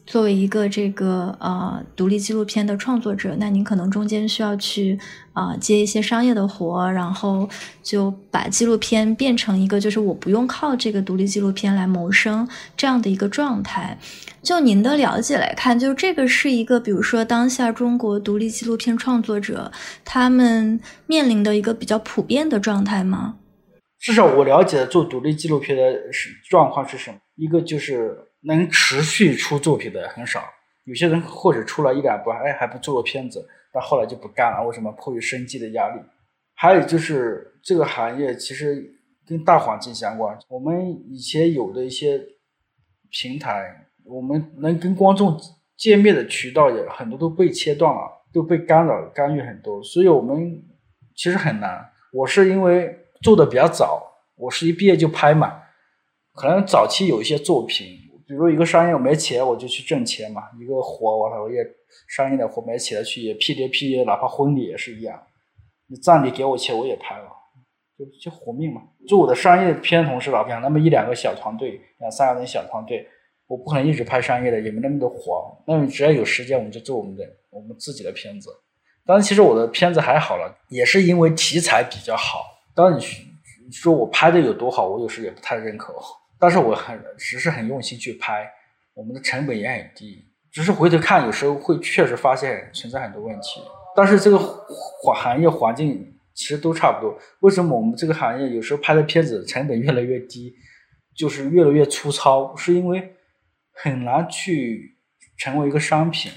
[0.10, 4.98] 作为一个这个呃独立纪录片的创作者，那您可能中间需要去
[5.34, 7.48] 啊接一些商业的活，然后
[7.84, 13.96] 就把纪录片变成一个就是我不用靠这个独立纪录片来谋生这样的一个状态。
[14.42, 19.72] 就您的了解来看，就这个是一个比如说当下中国独立纪录片创作者
[20.04, 23.36] 他们面临的一个比较普遍的状态吗？
[24.00, 27.18] 至少我了解的做独立纪录片的是状况是什么？
[27.36, 28.26] 一个就是。
[28.42, 30.42] 能持续出作品的很少，
[30.86, 34.66] 有些人或者出了一两部，哎，还不做个片子，但后来就不干了。
[34.66, 34.92] 为什么？
[34.94, 36.02] 迫于生计的压力。
[36.56, 38.94] 还有就是这个行业其实
[39.28, 40.38] 跟大环境相关。
[40.48, 42.22] 我们以前有的一些
[43.10, 45.40] 平台，我们能跟观众
[45.78, 50.64] 见面的渠道也很多都被切断了，都被干扰干预很多，所以我们
[51.16, 51.90] 其实很难。
[52.12, 54.02] 我是因为做的比较早，
[54.36, 55.62] 我是一毕业就拍嘛，
[56.34, 58.09] 可能早期有一些作品。
[58.30, 60.44] 比如一个商业我没钱，我就去挣钱嘛。
[60.62, 61.66] 一个活我我也
[62.08, 65.20] 商业的活没起来去也屁颠屁颠，哪怕婚礼也是一样。
[65.88, 67.28] 你葬礼给我钱我也拍了，
[67.98, 68.84] 就就活命嘛。
[69.08, 73.08] 做我的商业片同时，老想那么一两个小团队，两三个人小团队，
[73.48, 75.52] 我不可能一直拍商业的，也没那么多活。
[75.66, 78.52] 那你只要有时间，我们就做我们的我们自己的片子。
[79.08, 82.46] 当然，其实我的片子还好了，也是因为题材比较好。
[82.76, 85.96] 当然，你说我拍的有多好，我有时也不太认可。
[86.40, 88.50] 但是我很只是很用心去拍，
[88.94, 93.62] 我们的成本也很低，只是回头看有时候会确实发现存在很多问题。
[93.96, 97.20] 但是这个环行业环境其实都差不多。
[97.42, 100.56] 为什么我们这个行业有时候拍的片子成本越来越低，
[101.14, 102.56] 就是越来越粗糙？
[102.56, 103.16] 是因为
[103.74, 104.98] 很难去
[105.38, 106.32] 成为一个商品，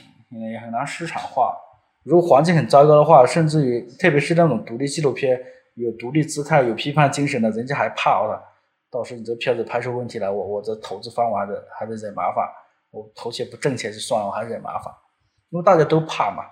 [0.51, 1.57] 也很难市场化。
[2.03, 5.41] 如果环境很糟糕的话，甚至于特别是那种独立纪录片，
[5.75, 8.43] 有独立姿态、有批判精神的，人家还怕了。
[8.92, 12.46] 到时候你这片子拍出问题来，我我这投资方我还得还得惹麻烦，
[12.90, 14.92] 我投钱不挣钱就算了，我还惹麻烦，
[15.48, 16.44] 因为大家都怕嘛。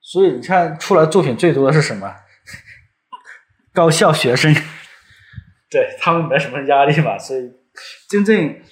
[0.00, 2.14] 所以你看出来作品最多的是什么？
[3.74, 4.54] 高校学生，
[5.68, 7.18] 对他们没什么压力嘛。
[7.18, 7.52] 所以
[8.08, 8.62] 真正，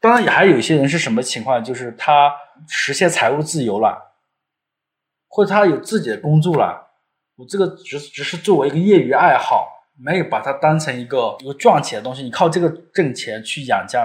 [0.00, 2.34] 当然也还有一些人是什么情况，就是他
[2.68, 4.16] 实现财务自由了，
[5.28, 6.90] 或者他有自己的工作了，
[7.36, 9.74] 我这个只只是作为一个业余爱好。
[10.00, 14.04] 没有把它当成一个一个赚钱的东西，你靠这个挣钱去养家，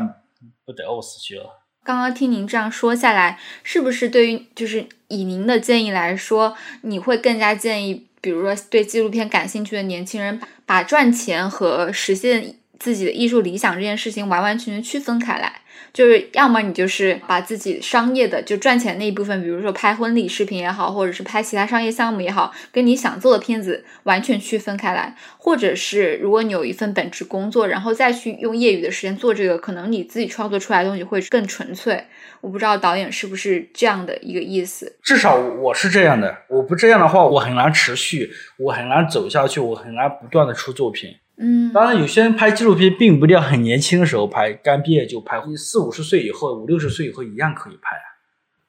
[0.66, 1.62] 不得饿死去了。
[1.84, 15.62] 刚刚听您这样说下来，是不是对于就是以您的建议来说，你会更加建议比如说对纪录片感兴趣的年轻人，把赚钱和实现自己的艺术理想这件事情完完全全区分开来。
[15.94, 32.04] 就是要么你就是把自己商业的就赚钱那一部分，比如说拍婚礼视频也好，或者是拍其他商业项目也好，跟你想做的片子完全区分开来；或者是如果你有一份本职工作，然后再去用业余的时间做这个，可能你自己创作出来的东西会更纯粹。
[32.42, 34.98] 我不知道导演是不是这样的一个意思。
[35.02, 41.10] 至少我是这样的，我不这样的话，我很难持续，我很难走下去，我很难不断的出作品。
[41.38, 48.06] 嗯，当然，有些人拍纪录片并不一定要很年轻的时候拍，刚毕业就拍，四五十岁以后、五六十岁以后一样可以拍啊。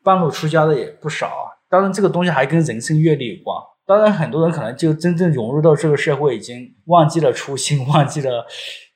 [0.03, 1.45] 半路出家的也不少啊。
[1.69, 3.57] 当然，这个东西还跟人生阅历有关。
[3.87, 8.47] 当然，很多人可能就真正融入到这个社会，已经忘记了初心，忘记了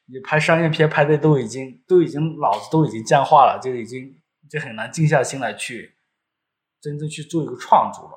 [0.06, 4.16] 你拍商业片拍的都已经都已经脑子都已经僵化了，就已经
[4.50, 5.92] 就很难静下心来去
[6.80, 8.16] 真正去做一个创作了。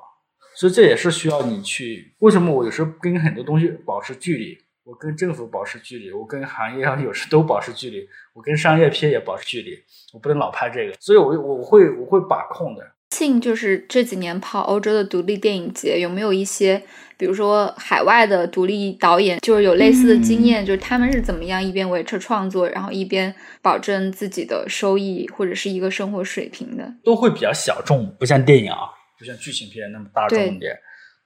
[0.56, 2.14] 所以这也是需要你去。
[2.20, 4.56] 为什么我有时候跟很多东西保持距离？
[4.84, 9.78] 我跟政府保持距离，我跟行业上有时都保持距离，我跟商业片也保持距离，
[10.12, 12.82] 我不能老拍这个，所以我我会我会把控的。
[13.10, 16.82] 庆就是这几年跑欧洲的独立电影节，有没有一些，
[17.16, 26.90] 比如说海外的独立导演，就是有类似的经验，就是他们是怎么样一边维持创作，然后一边保证自己的收益或者是一个生活水平的？
[27.04, 28.78] 都会比较小众，不像电影啊，
[29.18, 30.74] 不像剧情片那么大众一点。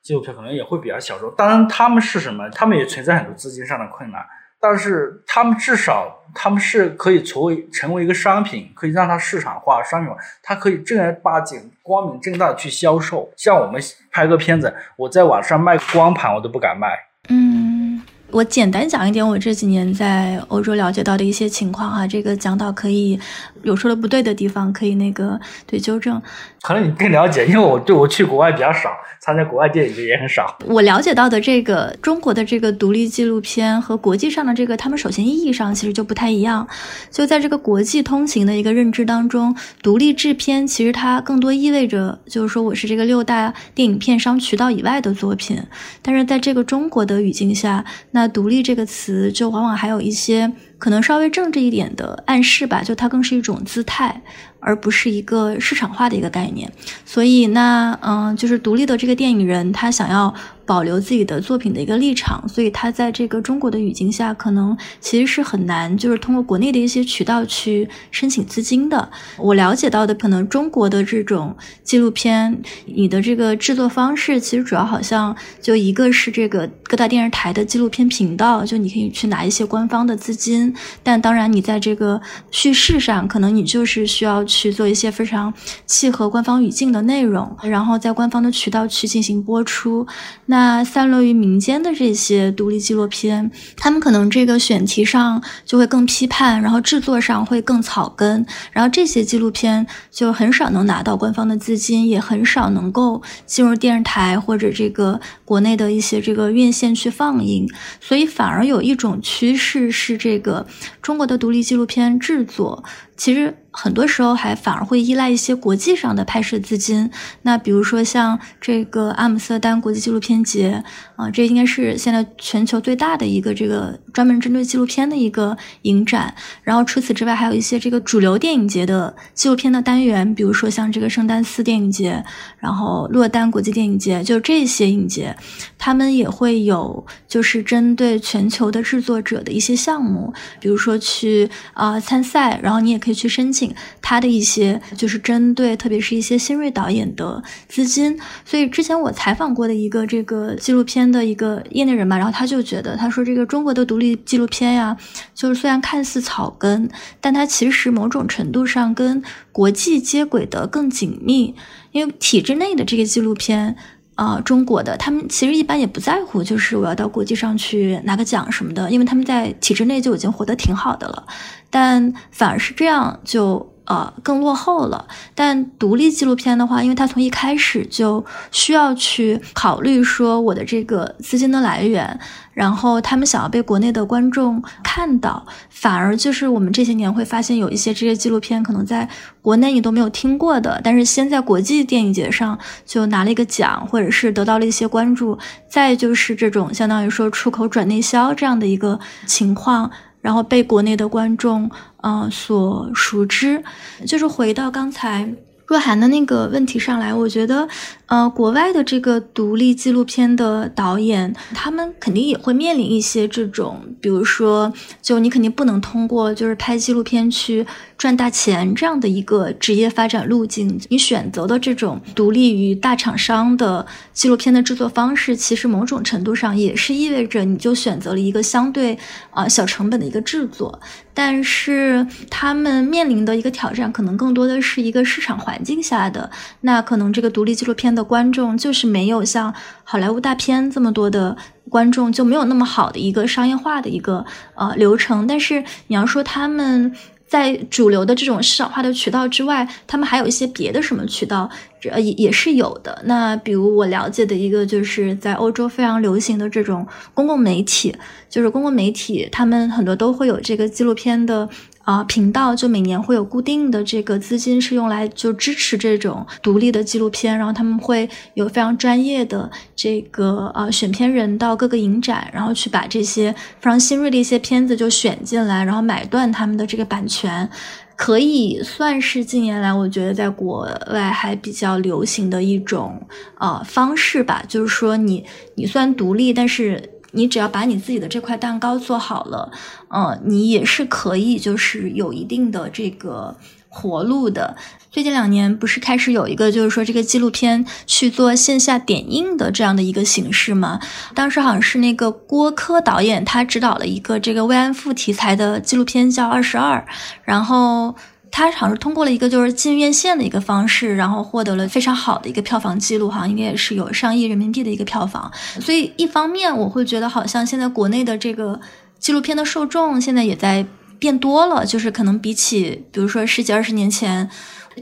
[0.07, 2.49] 纪录片可能也会比较小众，当然他们是什么？
[2.51, 4.25] 他们也存在很多资金上的困难，
[4.61, 13.29] 但是他们至少他们是可以成为成为一个商品，可以让它市场化、商品化，它可以正儿八经、光明正大的去销售。
[13.37, 16.97] 像我们拍个片子，我在网上卖光盘，我都不敢卖。
[17.29, 18.01] 嗯。
[18.37, 23.19] 我简单讲一点我这几年在欧洲了解到的一些情况哈，这个讲到可以
[23.63, 26.21] 有说的不对的地方，可以那个对纠正。
[26.61, 28.91] 可能你更了解，因为我对我去国外比较少，
[29.23, 30.55] 参加国外电影节也很少。
[30.67, 36.69] 我了解到的这个中国的这个独立纪录片和国际上的这个，他们首先意义上其实就不太一样。
[37.11, 45.59] 就在这个国际通行的一个认知当中，独立制片其实它更多意味着就是说我是这个六大电影片商渠道以外的作品。
[46.03, 54.23] 但是在这个中国的语境下，那独立这个词就往往还有一些可能稍微政治一点的暗示吧，就它更是一种姿态。
[54.59, 56.69] 而不是一个市场化的一个概念，
[57.05, 60.35] 所以那嗯，就是独立的这个电影人，他想要
[60.65, 69.09] 保留自己的作品的一个立场，所以他在这个中国的语境下，可能其实是很难，就是通过国内的一些渠道去申请资金的。
[69.37, 80.66] 我了解到的，可能中国的这种纪录片，你的这个制作方式，其实主要好像就一个是这个各大电视台的纪录片频道，就你可以去拿一些官方的资金，
[81.03, 84.47] 但当然你在这个叙事上，可能你就是需要。
[84.47, 85.53] 去做一些非常
[85.87, 90.07] 契合官方语境的内容，然后在官方的渠道去进行播出。
[90.47, 107.69] 那散落于民间的这些独立纪录片，他们可能这个选题上就会更批判，然后制作上会更草根，然后这些纪录片就很少能拿到官方的资金，也很少能够进入电视台或者这个国内的一些这个院线去放映。
[108.01, 110.56] 所以反而有一种趋势是，这个
[111.03, 112.85] 中国的独立纪录片制作。
[113.17, 117.11] 其实很多时候还反而会依赖一些国际上的拍摄资金。
[117.43, 120.83] 那比如说像这个阿姆斯特丹国际纪录片节
[121.17, 126.35] 啊，这应该是现在全球最大的一个这个专门针对纪录片的一个影展。
[126.63, 132.23] 然后除此之外，还有一些这个主流电影节的纪录片的单元，比如说像这个圣丹斯电影节，
[132.59, 135.35] 然后洛丹国际电影节，就这些影节，
[135.79, 143.01] 他们也会有就是针对全球的制作者的一些项目，比如说去啊参赛，然后你也。
[143.07, 148.19] 可以去申请他的一些，就是针对特别是一些新锐导演的资金。
[148.45, 154.97] 所以之前我采访过的一个这个纪录片的一个业内人吧，然后他就觉得，他说这个中国的独立纪录片呀，
[155.33, 156.91] 就是虽然看似草根，
[157.21, 161.55] 但它其实某种程度上跟国际接轨的更紧密。
[161.93, 163.77] 因为体制内的这个纪录片。
[164.17, 171.27] 啊，中国的他们其实一般也不在乎，就是我要到国际上去拿个奖什么的，因为他们在体制内就已经活得挺好的了，
[171.77, 173.71] 但反而是这样就。
[173.87, 175.07] 呃，更落后了。
[175.33, 182.19] 但独立纪录片的话，因为它从一开始就需要去考虑说我的这个资金的来源，
[182.53, 189.09] 然后他们想要被国内的观众看到，反而就是我们这些年会发现有一些这些纪录片可能在
[189.41, 195.39] 国内你都没有听过的，但是先在国际电影节上就拿了一个奖，或者是得到了一些关注。
[195.69, 199.93] 再就是这种相当于说出口转内销这样的一个情况。
[200.27, 201.71] 然后被国内的观众，
[202.03, 203.63] 嗯，所熟知。
[204.05, 205.33] 就是回到刚才
[205.67, 207.69] 若涵的那个问题上来，我觉得，
[208.07, 217.65] 呃，国外的这个独立纪录片的导演，他们肯定也会面临一些这种，比如说，就你肯定不能通过就是拍纪录片去
[217.99, 220.79] 赚大钱这样的一个职业发展路径。
[220.89, 228.99] 你选择的这种独立于大厂商的纪录片的制作方式，其实某种程度上也是意味着你就选择了一个相对
[229.31, 230.79] 啊小成本的一个制作。
[231.15, 236.31] 但是他们面临的一个挑战，可能更多的是一个市场环境下的。
[236.61, 241.35] 那可能这个独立纪录片的观众就是没有像好莱坞大片这么多的
[241.71, 245.27] 观众，就没有那么好的一个商业化的一个呃流程。
[245.27, 246.95] 但是你要说他们。
[247.27, 251.51] 在主流的这种市场化的渠道之外，他们还有一些别的什么渠道，
[251.91, 253.03] 呃，也也是有的。
[253.05, 257.95] 那比如我了解的一个，就是在欧洲非常流行的这种公共媒体，
[258.31, 261.49] 就是公共媒体，他们很多都会有这个纪录片的。
[261.87, 277.49] 啊，频道就每年会有固定的这个资金，是用来就支持这种独立的纪录片，然后他们会有非常专业的这个呃选片人到各个影展，然后去把这些非常新锐的一些片子就选进来，然后买断他们的这个版权，
[277.95, 283.01] 可以算是近年来我觉得在国外还比较流行的一种
[283.39, 285.25] 呃方式吧，就是说你
[285.55, 286.91] 你算独立，但是。
[287.13, 289.51] 你只要把你自己的这块蛋糕做好了，
[289.89, 293.37] 嗯，你也是可以，就是有一定的这个
[293.69, 294.57] 活路的。
[294.91, 300.81] 最近两年不是开始有一个，就是说这个纪录片去做线下点映的这样的一个形式吗？
[301.15, 306.79] 当时好像是那个郭柯导演他指导了一个这个慰安妇题材的纪录片，叫《二十二》，
[307.25, 307.95] 然后。
[308.31, 315.31] 他好像是通过了一个就是进院线的一个方式，然后获得了非常好的一个票房记录，哈应该也是有上亿人民币的一个票房。
[315.61, 318.61] 所以一方面我会觉得，好像现在国内的这个
[318.99, 320.67] 纪录片的受众现在也在
[320.99, 324.31] 变多了，就是可能比起比如说十几二十年前。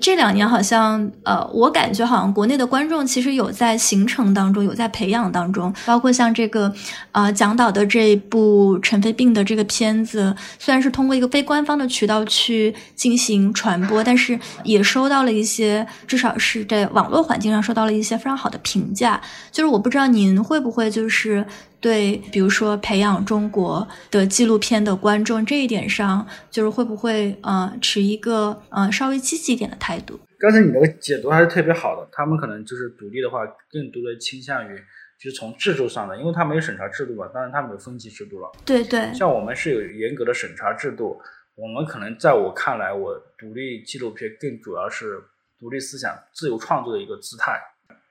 [0.01, 5.73] 这两年好像，呃，我感觉好像国内的观众其实有在形成当中，有在培养当中。
[5.87, 6.73] 包括像这个，
[7.13, 19.21] 呃，蒋导的这部尘肺病的这个片子，虽然是通过一个非官方的渠道去进行传播，但是也收到了一些，至少是在网络环境上收到了一些非常好的评价。
[19.53, 21.47] 就是我不知道您会不会就是。
[21.85, 30.19] 对，比如说培养中国的纪录片的观众这一点上，就是会不会呃持一个呃稍微积极一点的态度？
[30.39, 32.09] 刚才你那个解读还是特别好的。
[32.11, 34.75] 他们可能就是独立的话，更多的倾向于
[35.21, 38.51] 就是从制度上的，因为他没有审查制度嘛，当然他们有分级制度了。
[38.65, 41.21] 对对，像我们是有严格的审查制度，
[41.55, 45.23] 我们可能在我看来，我独立纪录片更主要是
[45.61, 47.61] 独立思想、自由创作的一个姿态。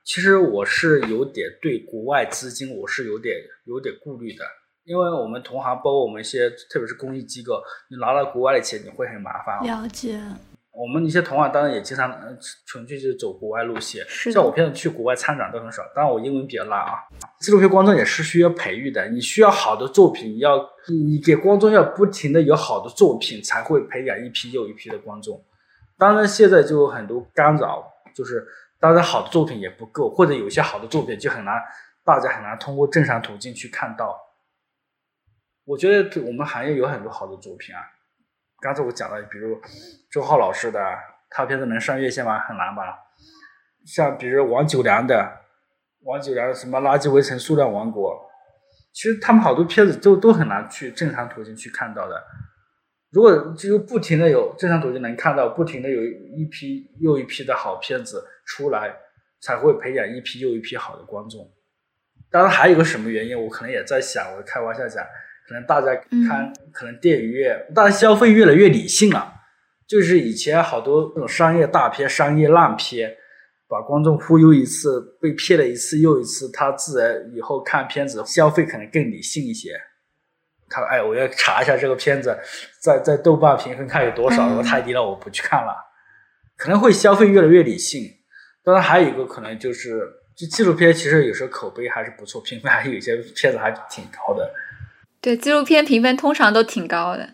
[0.03, 4.43] 其实我是有点对国外资金，我是有点有点顾虑的，
[4.83, 9.63] 因为我们同行，包括我们一些，特别是公益机构，你拿了国外的钱，你会很麻烦。
[9.65, 10.19] 了解。
[10.73, 12.11] 我们一些同行当然也经常
[12.65, 16.95] 纯粹就是走国外路线，像我平时去国外参展都很少，当然我英文比较烂啊。
[17.39, 25.41] 纪录片观众也是需要培育的，你需要好的作品，要你给观众要不停的有好的作品，才会培养一批又一批的观众。
[25.97, 28.45] 当然现在就有很多干扰，就是。
[28.83, 31.55] 当然，好的作品也不够，或者有些好的作品就很难，
[32.03, 34.19] 大家很难通过正常途径去看到。
[35.63, 37.79] 我觉得我们行业有很多好的作品啊。
[38.59, 39.57] 刚才我讲了，比如
[40.11, 40.85] 周浩老师的，
[41.29, 42.37] 他片子能上院线吗？
[42.39, 42.99] 很难吧。
[43.85, 45.31] 像比如王九良的，
[46.01, 48.11] 王九良什么《垃圾围城》《塑料王国》，
[48.91, 52.21] 其实他们好多片子都都很难去正常途径去看到的。
[53.11, 58.27] 如果就不停的有正常途径能看到，不停的有一批又一批的好片子。
[58.45, 58.93] 出来
[59.41, 61.51] 才会培养一批又一批好的观众。
[62.31, 65.05] 当然，还有个什么原因，我可能也在想，我开玩笑讲，
[65.47, 65.93] 可能大家
[66.27, 69.33] 看，可能电影院，大家消费越来越理性了。
[69.85, 73.15] 就是以前好多那种商业大片、商业烂片，
[73.67, 79.79] 把观众忽悠一次，被骗了一次又一次，他自然以后看片子消费可能更理性一些。
[80.69, 82.35] 他哎，我要查一下这个片子
[82.81, 85.75] 在在豆瓣评分看有多少，如果太低了，我不去看了。
[86.57, 88.01] 可能会消费越来越理性。
[88.65, 89.99] 当然，还有一个可能就是，
[90.33, 94.49] 就纪录片其实有时候口碑还是不错，评分还有一些片子还挺高的。
[95.19, 97.29] 对，纪录片评分通常都挺高的。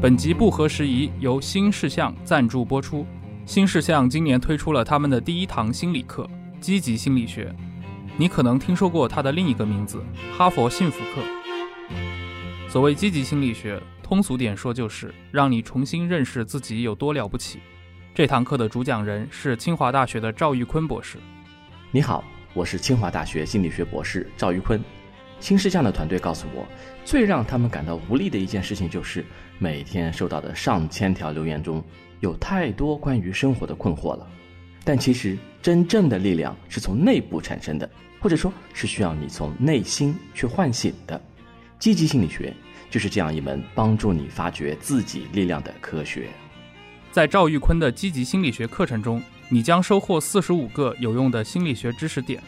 [0.00, 3.04] 本集不合时宜，由新事项赞助播出。
[3.44, 6.30] 新事项今年推出了他们的第一堂心理课——
[6.62, 7.52] 积极心理学。
[8.16, 10.00] 你可能听说过它的另一个名字——
[10.38, 11.20] 哈佛幸福课。
[12.68, 13.82] 所谓积极心理学。
[14.08, 17.58] 通俗点说，就是让你重新认识自己有多了不起。
[18.14, 21.18] 这堂课的主讲人是清华大学的赵玉坤博士。
[21.90, 22.22] 你好，
[22.54, 24.80] 我是清华大学心理学博士赵玉坤。
[25.40, 26.64] 新事项的团队告诉我，
[27.04, 29.26] 最让他们感到无力的一件事情就是
[29.58, 31.82] 每天收到的上千条留言中，
[32.20, 34.24] 有太多关于生活的困惑了。
[34.84, 37.90] 但其实，真正的力量是从内部产生的，
[38.20, 41.20] 或者说是需要你从内心去唤醒的。
[41.80, 42.54] 积极心理学
[42.90, 46.28] 就是这样一门帮助你发掘自己力量的科学。
[47.12, 52.42] 在赵玉坤的积极心理学课程中，你将收获四十五个有用的心理学知识点。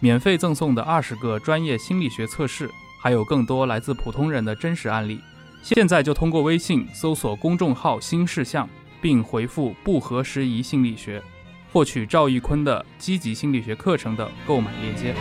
[0.00, 2.70] 免费赠送的二十个专业心理学测试，
[3.00, 5.18] 还有更多来自普通人的真实案例。
[5.62, 8.68] 现在就通过微信搜索公众号“新事项”，
[9.00, 11.22] 并回复“不合时宜心理学”，
[11.72, 15.14] 获取赵玉坤的积极心理学课程的购买链接。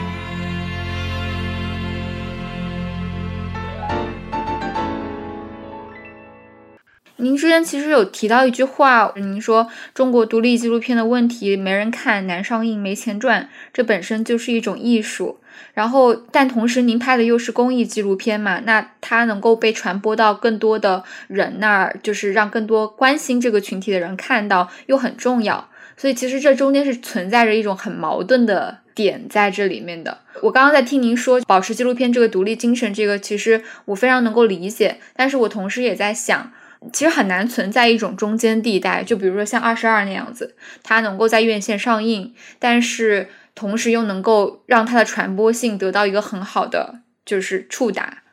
[7.23, 15.39] 您之前其实有提到一句话，您说中国独立纪录片的问题没人看、难上映、没钱赚，这本身就是一种艺术。
[15.73, 25.69] 然后，但同时您拍的又是公益纪录片嘛，那它能够被传播到更多的人那儿，就是让更多关心这个群体的人看到，又很重要。
[25.95, 30.17] 所以其实这中间是存在着一种很矛盾的点在这里面的。
[30.41, 36.51] 我刚刚在听您说保持纪录片这个独立精神，这个其实我非常能够理解，但是我同时也在想。
[36.91, 48.23] 其实很难存在一种中间地带，就比如说像二十二那样子，它能够在院线上映，但是同时又能够让它的传播性得到一个很好的就是触达。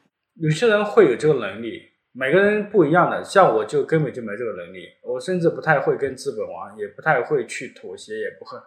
[0.40, 1.82] 有些人会有这个能力，
[2.12, 3.22] 每个人不一样的。
[3.22, 8.58] 像我就根本就没这个能力，我甚至不太会跟资本玩，也不太会去妥协，也不会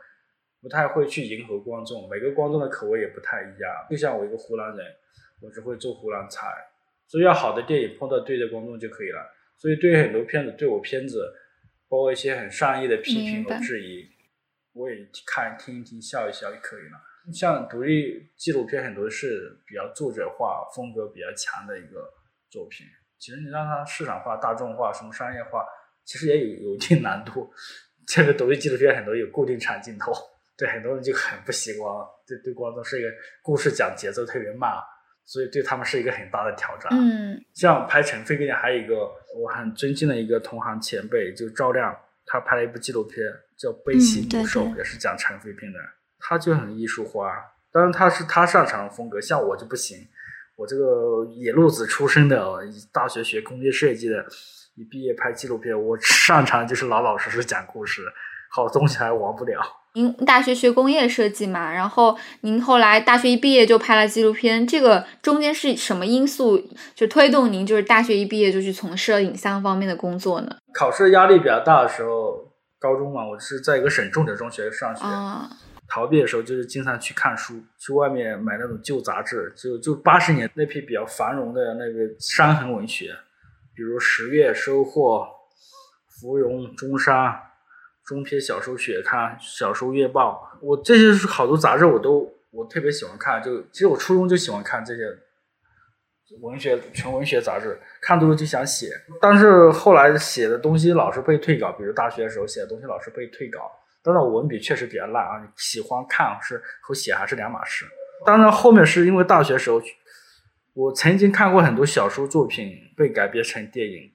[0.62, 2.08] 不太会去迎合观众。
[2.10, 3.72] 每个观众的口味也不太一样。
[3.90, 4.86] 就像我一个湖南人，
[5.42, 6.48] 我只会做湖南菜，
[7.08, 9.20] 所以要好的电影碰到对的观众就可以了。
[9.64, 11.34] 所以，对于很多片子，对我片子，
[11.88, 14.06] 包括一些很善意的批评和质疑，
[14.74, 17.00] 我也看听一听，笑一笑就可以了。
[17.34, 22.12] 像独立纪录片，很多是比较作者化、风格比较强的一个
[22.50, 22.86] 作品。
[23.18, 25.66] 其实你让它市场化、大众化、什么商业化，
[26.04, 27.50] 其实也有有一定难度。
[28.06, 30.12] 这个独立纪录片很多有固定长镜头，
[30.58, 31.90] 对很多人就很不习惯，
[32.28, 33.10] 对对观众是一个
[33.42, 34.70] 故事讲节奏特别慢。
[35.26, 36.90] 所以对他们是一个很大的挑战。
[36.92, 41.96] 嗯，像拍陈飞跟还有一个我很尊敬的一个同行前辈，就赵亮，
[42.26, 43.26] 他拍了一部纪录片
[43.58, 45.80] 叫《悲喜魔兽》，也是讲陈飞病的。
[46.20, 47.34] 他就很艺术化，
[47.72, 49.98] 当然他是他擅长的风格，像我就不行。
[50.56, 52.62] 我这个野路子出身的，
[52.92, 54.26] 大学学工业设计的，
[54.76, 58.04] 一毕业拍纪录片，我擅长就是老老实实讲故事，
[58.50, 59.60] 好东西还玩不了。
[59.96, 66.60] 您大学学工业设计嘛，然后您后来大学一毕业就拍了纪录片，这个中间是什么因素
[66.96, 70.56] 就推动您就是大学一毕业就去从事了影像方面的工作呢？
[70.74, 75.04] 考试压力比较大的时候，高中嘛，我是在一个省重点中学上学，
[75.88, 83.12] 逃避的时候就是经常去看书，去外面买那种旧杂志，就就八十年那批比较繁荣的那个伤痕文学，
[83.76, 85.20] 比如《十月》《收获》
[86.20, 87.16] 《芙蓉》《中山》。
[88.06, 93.42] 中篇小说学刊、小说月报，我这些是好多杂志，我都我特别喜欢看。
[93.42, 95.04] 就其实我初中就喜欢看这些
[96.42, 98.90] 文学、纯文学杂志，看多了就想写。
[99.22, 103.72] 但是后来写的东西老是被退稿，比如大学的时候写的东西老是被退稿。
[104.02, 107.86] 当然我文笔确实比较烂啊，喜欢看是和写还是两码事。
[108.26, 109.82] 当然后面是因为大学时候，
[110.74, 114.12] 我曾经看过很多小说作品被改编成电影，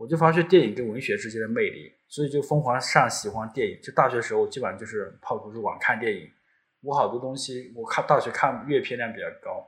[0.00, 1.92] 我就发现电影跟文学之间的魅力。
[2.08, 6.28] 所以就疯狂上喜欢电影，就大学时候基本上就是泡图书馆看电影。
[6.80, 9.64] 我好多东西，我看大学看阅片量比较高，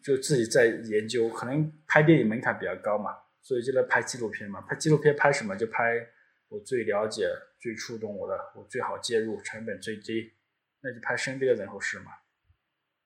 [0.00, 1.28] 就自己在研究。
[1.30, 4.60] 可能拍电影门槛比较高嘛，所以就在拍纪录片嘛。
[4.60, 5.56] 拍纪录片拍什么？
[5.56, 6.06] 就拍
[6.48, 7.28] 我最了解、
[7.58, 10.34] 最触动我的，我最好介入、成本最低，
[10.82, 12.12] 那就拍身边的人和事嘛。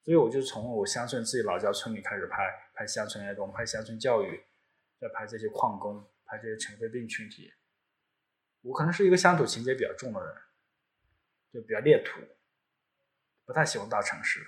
[0.02, 2.42] 所以我就从我乡村自己老家村里开始拍，
[2.74, 4.38] 拍乡村儿童，拍乡村教育，
[5.00, 7.52] 再拍这些矿工，拍这些尘肺病群体。
[8.62, 10.34] 我可能是一个乡土情节比较重的人，
[11.50, 12.20] 就比较猎土，
[13.44, 14.40] 不太喜欢大城市。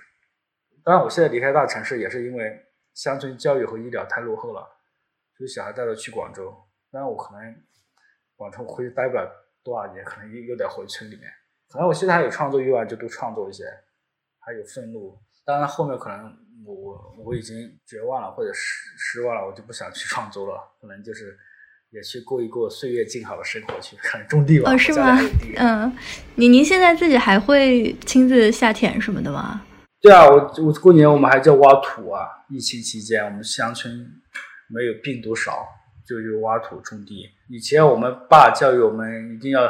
[0.83, 4.61] 当然，我现在离开大城市也是因为乡村教育和医疗太落后了，
[5.35, 6.55] 所以小孩带着去广州。
[6.91, 7.63] 当然，我可能
[8.35, 9.27] 广州回去待不了
[9.63, 11.29] 多少年，可能又又得回村里面。
[11.67, 13.65] 可能我现在还有创作欲望，就多创作一些，
[14.39, 15.19] 还有愤怒。
[15.43, 21.35] 当然，后面可能我我我已经绝望了，或者失失望了，我就不想去创作了，可能就是。
[21.93, 24.71] 也去过一过岁月静好的生活去，看种地吧。
[24.71, 25.15] 哦，是吗？
[25.57, 25.95] 嗯，
[26.35, 29.63] 您您现在自己还会亲自下田什么的吗？
[30.01, 32.27] 对啊，我我过年我们还叫挖土啊。
[32.49, 33.93] 疫情期间，我们乡村
[34.67, 35.67] 没有病毒少，
[36.07, 37.29] 就就挖土种地。
[37.47, 39.61] 以前我们爸教育我们一定要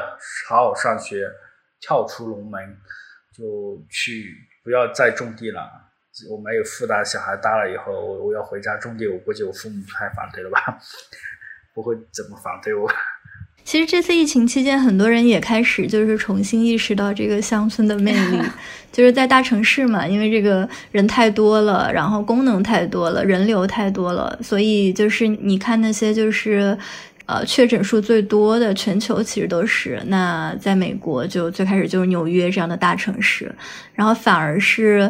[0.48, 1.28] 好好上学，
[1.82, 2.78] 跳出龙门，
[3.36, 5.60] 就去不要再种地了。
[6.32, 10.80] 我没有负担，小孩大了以后，我我要回家种地，我估计我父母不太反对了吧？
[11.74, 12.90] 不会怎么反对我。
[13.66, 18.38] 其实这次疫情期间，很多人也开始就是重新意识到这个乡村的魅力，
[18.92, 26.78] 就是在大城市嘛，因为这个人太多了，然后功能太多了，人流太多了，所以就是你看那些就是
[27.26, 33.56] 呃确诊数最多的全球其实都是那在美国就最开始就是纽约这样的大城市，
[33.94, 35.10] 然后反而是。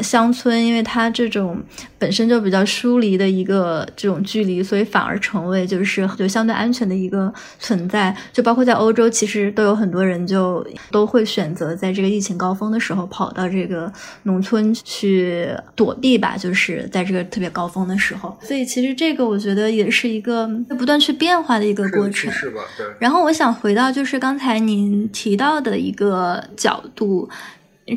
[0.00, 1.60] 乡村，因为它这种
[1.98, 8.16] 本身就比较疏离的一个这种距离，所以反而成为就是就相对安全的一个存在。
[8.32, 18.36] 就包括在欧洲，其实都有很多人就都会选择在这个疫情高峰的时候跑到这个农村去躲避吧，就是在这个特别高峰的时候。
[18.40, 22.30] 所以其实这个我觉得也是一个不断去变化的一个过程。
[22.30, 22.62] 是吧？
[22.78, 22.86] 对。
[22.98, 27.28] 然后我想回到就是刚才您提到的一个角度。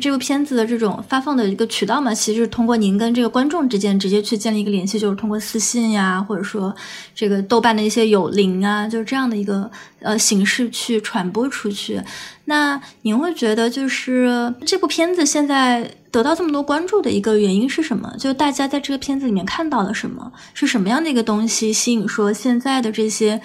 [0.00, 6.74] 这部片子的这种发放的一个渠道嘛，其实是通过您跟这个观众之间直接去建立一个联系，就是通过私信呀，或者说
[7.14, 9.70] 这个豆瓣的一些有灵啊，就是这样的一个
[10.00, 12.02] 呃形式去传播出去。
[12.46, 18.12] 那您会觉得，就是这部片子现在得到这么多关注的一个原因是什么？
[18.18, 20.32] 就大家在这个片子里面看到了什么？
[20.52, 23.40] 是什么样的一个东西吸引说现在的这些？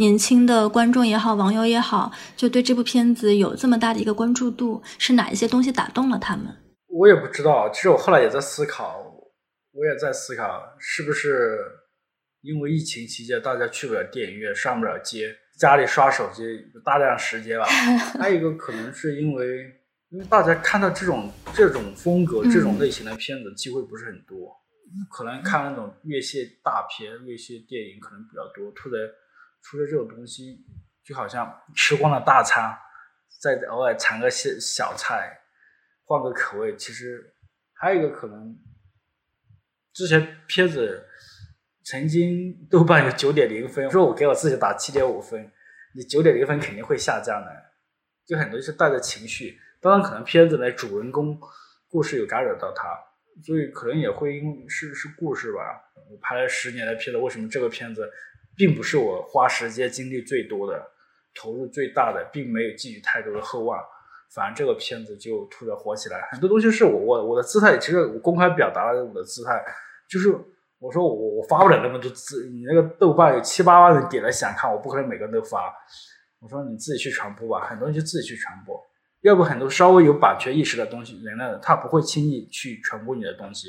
[0.00, 6.46] 年轻的观众也好，网友也好，就对这部片子有这么大的一个关注度，是哪一些东西打动了他们？
[6.86, 7.68] 我也不知道。
[7.68, 8.96] 其实我后来也在思考，
[9.72, 11.58] 我也在思考，是不是
[12.40, 16.44] 因为疫情期间大家去不了电影院，上不了街，家里刷手机
[16.74, 17.66] 有大量时间吧。
[18.18, 19.66] 还有一个可能是因为，
[20.08, 24.56] 因为大家看到这种这种风格、这种类型的片子机会不是很多，
[25.10, 29.06] 可能看那种越线大片、越线电影可能比较多，突然。
[29.62, 30.64] 除了这种东西，
[31.04, 32.76] 就好像吃光了大餐，
[33.40, 35.40] 再偶尔尝个小小菜，
[36.04, 36.76] 换个口味。
[36.76, 37.34] 其实
[37.74, 38.56] 还有一个可能，
[39.92, 41.06] 之前片子
[41.84, 45.50] 曾经豆瓣有九点零分，说我给我自己打七点五分，
[45.94, 47.50] 你九点零分肯定会下降的。
[48.26, 51.38] 就很多是带着情绪，当然可能片子的主人公
[51.88, 52.96] 故事有干扰到他，
[53.44, 55.60] 所以可能也会因为是是故事吧。
[56.10, 58.08] 我拍了十年的片子，为什么这个片子？
[58.60, 60.86] 并不是我花时间精力最多的、
[61.34, 63.82] 投入最大的，并没有寄予太多的厚望。
[64.34, 69.64] 反正这个片子就突然火起来，很多东西是我我我的姿态，其实我公开表达了我的姿态，
[70.10, 70.28] 就是
[70.78, 75.74] 我说我我发不了那么多字，你那个豆瓣有七八万人点了想看，我不可能每个人都发。
[76.40, 78.78] 我说你自己去传播吧，很多人就自己去传播，
[79.22, 83.68] 要不很多稍微有版权意识的东西人呢，他不会轻易去传播你的东西。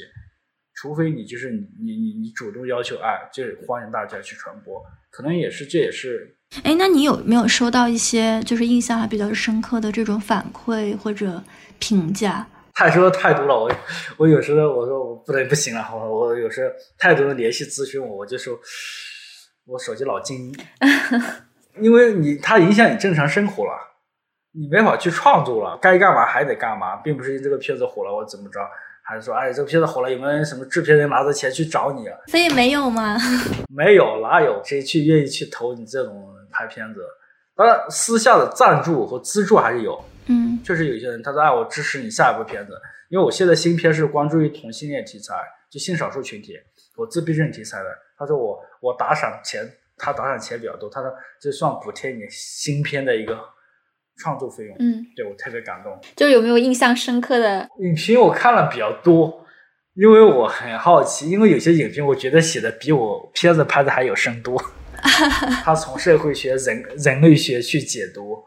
[0.82, 6.36] 除非你就是你你你你主动要求哎，就是欢迎大家去传播，可能也是这也是。
[6.64, 11.44] 哎，那你有没有收到一些就是印象还比较深刻的这种反馈或者
[11.78, 12.48] 评价？
[12.74, 13.72] 太多太多了，我
[14.18, 18.58] 我有时候我说我不能不行了，我我有时候太多人联系咨询我，我就说
[19.68, 20.56] 我手机老静音，
[21.80, 23.74] 因为你它影响你正常生活了，
[24.54, 28.60] 你没法去创作了，该干嘛还得干嘛，并不是这个片子火了我怎么着。
[29.04, 32.18] 还是说，哎，这个片子火了，有没有什么制片人拿着钱去找你啊？
[32.28, 33.18] 所以没有吗？
[33.76, 37.02] 没有，哪有谁去愿意去投你这种拍片子？
[37.56, 40.02] 当然，私下的赞助和资助还是有。
[40.28, 42.74] 嗯，确实有些人他说，哎，我支持你下一部片子，
[43.10, 45.36] 因为我现在新片是关注于同性恋题材，
[45.70, 46.58] 就性少数群体，
[46.96, 47.90] 我自闭症题材的。
[48.18, 53.38] 他说我我打赏钱，他打赏钱比较多，他说这算补贴你新片的一个。
[54.22, 55.92] 创作费用，嗯，对我特别感动。
[56.16, 58.20] 就有没有印象深刻的影评？
[58.22, 59.44] 我看了比较多，
[59.96, 64.56] 因为我很好奇，因为有些影评我觉得写的比我片子拍的还有深度。
[65.64, 68.38] 他从社会学、人人类学去解读，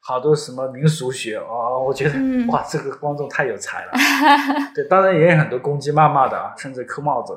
[0.00, 2.12] 好多什么民俗学啊，我觉得
[2.48, 3.92] 哇，这个观众太有才了。
[4.74, 7.32] 对，当然也有很多攻击谩骂的啊，甚至扣帽子。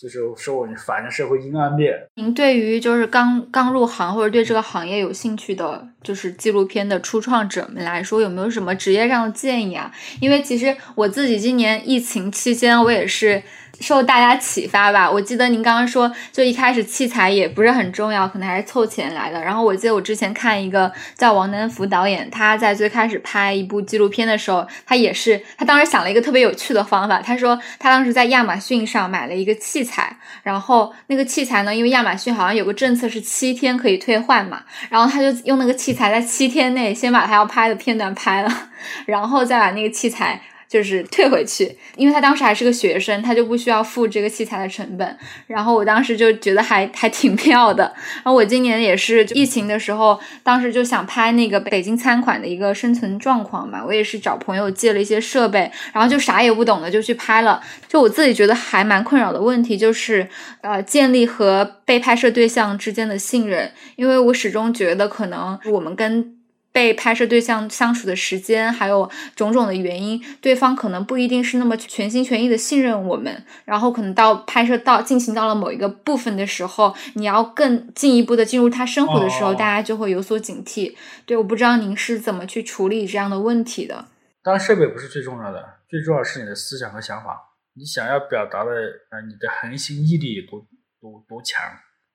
[0.00, 1.94] 就是说，我反正社会阴暗面。
[2.14, 9.92] 您对于就是刚刚入行或者对这个行业有兴趣的，就是纪录片的初创者们来说，有没有什么职业上的建议啊？
[10.20, 13.42] 因为其实我自己今年疫情期间，我也是。
[13.80, 19.40] 受大家启发吧，我记得您刚刚说，就一开始器材也不是很重要，可能还是凑钱来的。
[19.40, 27.20] 然后我记得我之前看一个叫王南福导演，他在最开始拍一部纪录片的时候，他也是他当时想了一个特别有趣的方法。
[27.22, 38.68] 他说他当时在亚马逊上买了一个器材，然后那个器材呢，因为亚马逊好像有个政策是七天可以退换嘛，然后他就用那个器材在七天内先把他要拍的片段拍了，
[39.06, 40.42] 然后再把那个器材。
[40.70, 45.18] 就是 退回去，因为他当时还是个学生，他就不需要付这个器材的成本。
[45.48, 47.92] 然后我当时就觉得还还挺妙的。
[48.14, 57.60] 然后我今年也是疫情的时候，当时就想拍那个北京餐馆的一个生存状况嘛，我也是找朋友借了一些设备，然后就啥也不懂的就去拍了。
[57.88, 60.28] 就我自己觉得还蛮困扰的问题就是，
[60.60, 66.39] 呃，建立和被拍摄对象之间的信任，因为我始终觉得可能我们跟。
[66.72, 73.44] 被拍摄对象相处的时间，还有种种的原因，对方可能不一定是那么全心全意的信任我们。
[73.64, 80.94] 然后可能到拍摄到进行到了某一个部分的时候，你要更进一步的进入他生活的时候，大家就会有所警惕。
[81.26, 84.06] 对，我不知道您是怎么去处理这样的问题的。
[84.42, 87.36] 当然，设备不是最重要的，最重要是你的思想和想法。
[87.74, 90.60] 你想要表达的，呃，你的恒心毅力有多
[91.00, 91.62] 多多强？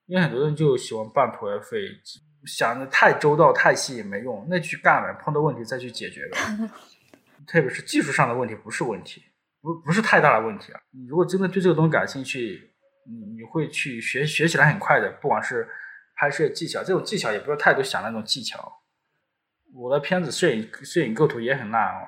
[0.07, 1.77] 因为很多人就喜欢半途而废。
[2.45, 6.69] 想的太周到、太细也没用，那去干呗，碰到问题再去解决呗。
[7.47, 9.23] 特别是技术上的问题不是问题，
[9.61, 10.79] 不不是太大的问题啊。
[10.91, 12.71] 你如果真的对这个东西感兴趣，
[13.07, 15.11] 你你会去学学起来很快的。
[15.21, 15.67] 不管是
[16.15, 18.81] 拍摄技巧，这种技巧也不要太多想那种技巧。
[19.73, 22.01] 我的片子摄影摄影构图也很烂啊，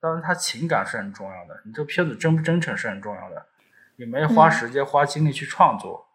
[0.00, 3.46] 当然它情感是很重要的，你这片子真不真诚是很重要的，
[3.96, 6.06] 你没有花时间花精力去创作。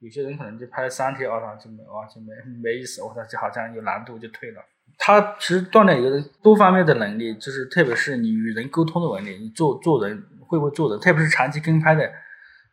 [0.00, 2.32] 有些人可能就拍三天，我操就没哇就没
[2.62, 4.64] 没意思，我操就好像有难度就退了。
[4.96, 12.10] 他其实锻炼一个多方面的能力，就是特别是你与人沟通的能力，你做做人会不会做人，特别是长期跟拍的，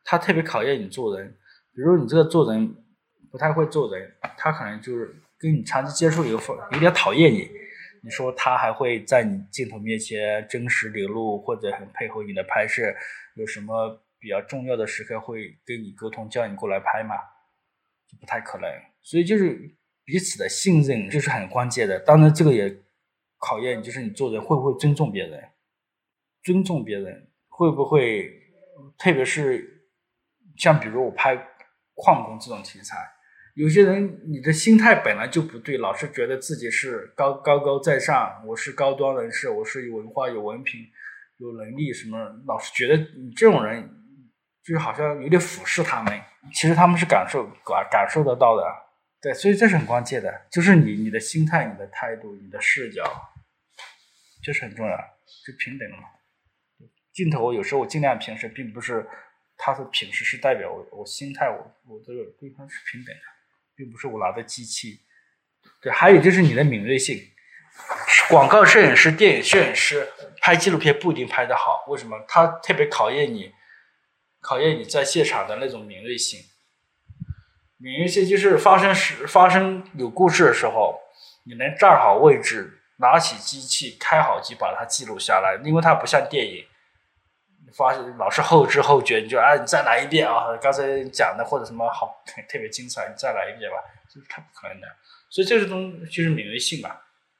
[0.05, 1.35] 他特别考验你做人。
[1.73, 2.73] 比如你这个做人
[3.29, 7.49] 不太会做人，他可能就是跟你长期接触以后有点讨厌你。
[8.03, 12.83] 你说他还会在你镜头面前真实流露，或者很配合你的拍摄，
[13.35, 13.99] 有什么？
[14.19, 17.15] 比较重要的时刻会跟你沟通，叫你过来拍嘛，
[18.07, 18.67] 就不太可能。
[19.03, 21.99] 所以就是彼此的信任就是很关键的。
[21.99, 22.83] 当然，这个也
[23.37, 25.43] 考验就是你做人会不会尊重别人，
[26.41, 28.27] 尊重别人会不会，
[28.97, 29.87] 特别是
[30.57, 31.35] 像比如我拍
[31.93, 32.97] 矿工这种题材，
[33.55, 40.81] 有些人你的心态本来就不对，老是觉得自己是高高高在上，我是高端人士，我是有文化有文凭
[41.37, 43.93] 有能力什么，老是觉得你这种人。
[44.67, 46.21] 就是好像有点俯视他们，
[46.53, 48.63] 其实他们是感受感感受得到的，
[49.21, 53.01] 对，所以这是很关键的，就是你你的心态、你的态度、你的视角，
[54.43, 54.97] 这是很重要，
[55.45, 56.03] 就平等了嘛。
[57.13, 59.07] 镜头有时候我尽量平视，并不是
[59.55, 63.21] 它的平视是代表我我心态，我我这个对方是平等的，
[63.73, 64.99] 并不是我拿的机器。
[65.81, 67.17] 对，还有就是你的敏锐性，
[68.29, 70.05] 广告摄影师、电影摄影师
[70.41, 72.19] 拍纪录片不一定拍得好，为什么？
[72.27, 73.53] 他特别考验你。
[74.39, 76.39] 考验你在现场的那种敏锐性，
[77.77, 80.99] 敏锐性就是发生时发生有故事的时候，
[81.45, 85.59] 你能站好位置，拿起机器，开好机，把它记录下来。
[85.63, 86.65] 因为它不像电影，
[87.75, 90.55] 发现老是后知后觉，你就哎，你再来一遍啊！
[90.61, 93.77] 刚才讲的或者什么好 特别精彩，你再来一遍吧，
[94.09, 94.87] 这是太不可能的。
[95.29, 96.95] 所以这个东就是敏锐性嘛。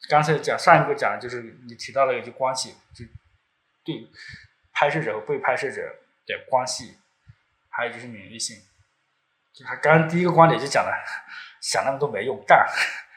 [0.09, 3.05] 刚才讲上一个讲的就是你提到了一个关系，就
[3.85, 4.07] 对
[4.73, 5.81] 拍摄者和被拍摄者。
[6.27, 6.97] 的关系，
[7.69, 8.55] 还有就是免疫性，
[9.55, 10.91] 就他刚刚第一个观点就讲了，
[11.61, 12.67] 想那么多没用，干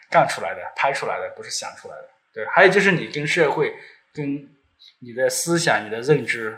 [0.08, 2.08] 干出来的，拍出来的，不是想出来的。
[2.32, 3.74] 对，还有就是你跟社会，
[4.14, 4.48] 跟
[5.00, 6.56] 你的思想，你的认知。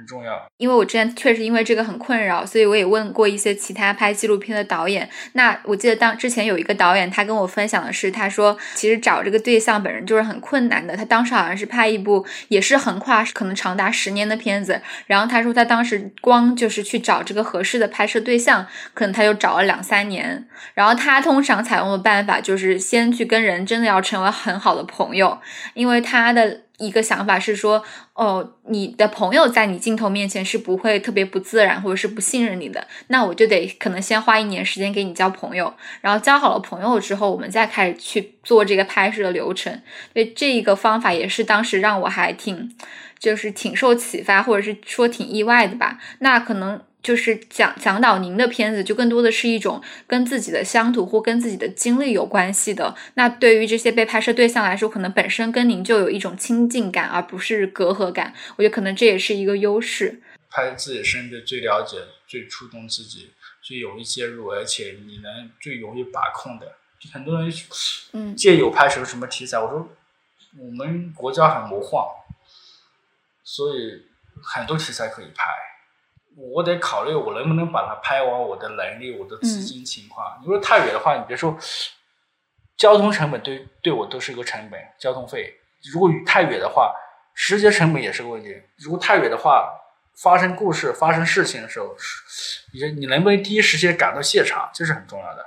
[0.00, 5.06] 很重要，因为我之前确实因为这个很困扰，所以我也问过一些其他拍纪录片的导演。
[5.34, 10.96] 那我记得当之前有一个导演，他跟我分享的是，他说其实找这个对象本人就是很困难的。
[10.96, 20.48] 他当时好像是拍一部也是横跨可能长达十年的片子，然后他说他当时光就是去找这个合适的拍摄对象，可能他就找了两三年。
[20.72, 25.38] 然后他通常采用的办法就是先去跟人真的要成为很好的朋友，
[25.74, 26.62] 因为他的。
[26.80, 39.72] 一个想法是说，哦，你的朋友在你镜头面前是不会特别不自然，或者是不信任你的，那我就得可能先花一年时间给你交朋友，然后交好了朋友之后，我们再开始去做这个拍摄的流程。
[40.12, 42.74] 所以这一个方法也是当时让我还挺，
[43.18, 45.98] 就是挺受启发，或者是说挺意外的吧。
[46.18, 46.80] 那可能。
[47.02, 52.94] 就是讲讲导您的片子，就更多的是一种跟自己的乡土或跟自己的经历有关系的。
[53.14, 58.34] 那对于这些被拍摄对象来说，可能本身跟您就有一种亲近感，而不是隔阂感。
[58.56, 60.20] 我觉得可能这也是一个优势。
[60.50, 63.30] 拍自己身边最了解、最触动自己、
[63.62, 66.76] 最容易介入，而且你能最容易把控的。
[67.12, 67.50] 很多人
[68.12, 69.88] 嗯借有拍什么什么题材，我说
[70.58, 72.04] 我们国家很魔幻，
[73.42, 74.02] 所以
[74.42, 75.44] 很多题材可以拍。
[76.36, 80.38] 我得考虑我能不能把它拍完，我的能力，我的资金情况。
[80.40, 81.56] 你说太远的话，你别说，
[82.76, 85.54] 交通成本对对我都是一个成本，交通费。
[85.92, 86.94] 如果太远的话，
[87.34, 88.54] 时间成本也是个问题。
[88.78, 89.70] 如果太远的话，
[90.16, 91.94] 发生故事、发生事情的时候，
[92.72, 95.46] 你你能不能第一时间赶到现场，这是很重要的。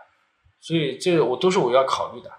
[0.60, 2.32] 所以这个我都是我要考虑的。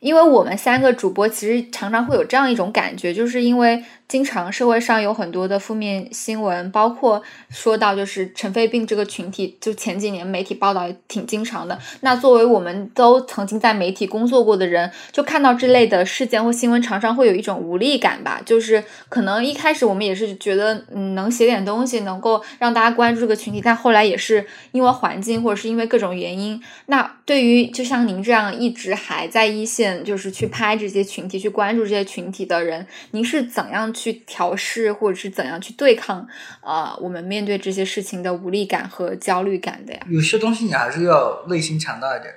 [0.00, 11.78] 因为我们三个主播其实常常会有这样一种感觉，就是因为经常社会上有很多的负面新闻，包括说到就是尘肺病这个群体，就前几年媒体报道也挺经常的。
[12.00, 18.40] 那作为我们都曾经在媒体工作过的人，就看到这类的事件或新闻，常常会有一种无力感吧。
[18.44, 26.62] 就是可能一开始我们也是觉得，嗯，能写点东西，能够让大家关注这个群体，但后来也是因为环境或者是因为各种原因。
[26.86, 29.96] 那对于就像您这样一直还在一线。
[30.06, 36.28] 就是去拍这些群体，去关注这些群体的人，您是怎样去调试，或者是怎样去对抗
[36.60, 36.94] 啊？
[36.98, 40.06] 我们面对这些事情的无力感和焦虑感的呀？
[40.10, 42.32] 有些东西你还是要内心强大一点，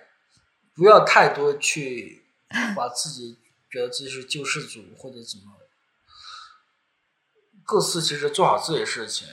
[0.73, 2.23] 不要太多去
[2.75, 3.37] 把自己
[3.69, 5.53] 觉得自己是救世主或者怎么，
[7.63, 9.27] 各自其实做好自己的事情，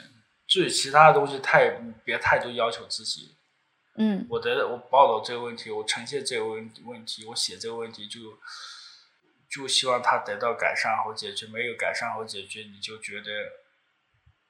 [0.47, 1.71] 至于其他的东西太
[2.05, 3.37] 别太多要求自己。
[3.99, 8.21] 嗯，我的我报道这个问题，我呈现这个问问题，我写这个问题，就
[9.49, 11.47] 就希望他得到改善和解决。
[11.47, 13.31] 没有改善和解决，你就觉得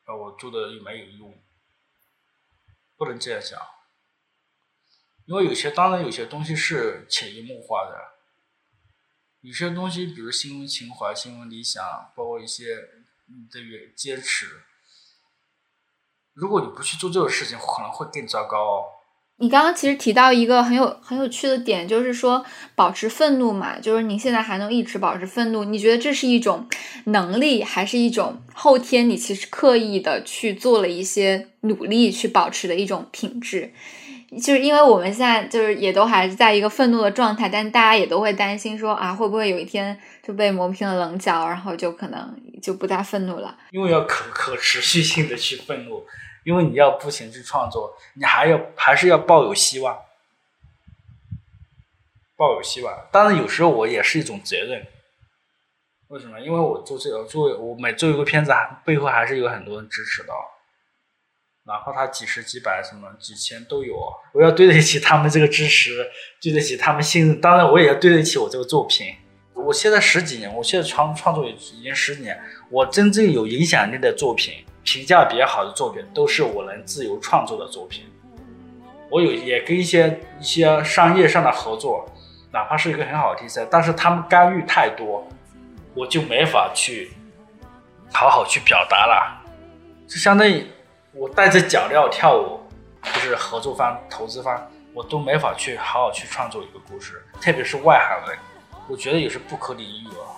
[0.05, 1.43] 啊，我做的又没有用，
[2.97, 3.61] 不能这样想。
[5.27, 8.15] 因为有些当然有些东西是潜移默化的，
[9.41, 12.89] 有些东西比如新闻情怀、新闻理想，包括一些
[13.27, 14.63] 你的坚持，
[16.33, 18.96] 如果你不去做这个事情，可能会更糟糕。
[19.39, 22.43] 你刚刚其实提到一个很有很有趣的点，就是说
[22.75, 26.67] 保持愤怒嘛，就是您现在还能一直保持愤怒，你觉得这是一种
[27.05, 33.73] 能力，还是一种后天你其实刻意的去做了一些努力去保持的一种品质？
[34.43, 43.55] 就是因为我们现在就是也都还是在一个愤怒的状态，但大家也都会担心说啊，会不会有一天就被磨平了棱角，然后就可能就不再愤怒了？
[43.71, 46.03] 因为要可可持续性的去愤怒。
[46.47, 49.99] 因为你要不停去创作，你还要还是要抱有希望，
[52.37, 53.09] 抱有希望。
[53.11, 54.87] 当然，有时候我也是一种责任。
[56.07, 56.39] 为什么？
[56.39, 58.53] 因为我做这个做我每做一个片子，
[58.85, 60.33] 背后还是有很多人支持的，
[61.65, 63.97] 哪怕他几十几百什么几千都有。
[64.33, 66.09] 我要对得起他们这个支持，
[66.41, 67.41] 对得起他们信任。
[67.41, 69.17] 当然，我也要对得起我这个作品。
[69.53, 72.41] 我现在十几年，我现在创创作已经十几年，
[72.71, 74.65] 我真正有影响力的作品。
[74.87, 78.05] 评价比较好的作品都是我能自由创作的作品。
[79.11, 82.09] 我有也跟一些一些商业上的合作，
[82.53, 85.27] 哪怕是一个很好的题材，但是他们干预太多，
[85.93, 87.11] 我就没法去
[88.13, 89.43] 好好去表达了。
[90.07, 90.65] 就相当于
[91.13, 92.61] 我带着脚镣跳舞，
[93.03, 97.21] 就是合作方、投资方，我都没法去好好去创作一个故事。
[97.41, 98.39] 特别是外行人，
[98.89, 100.31] 我觉得也是不可理喻啊。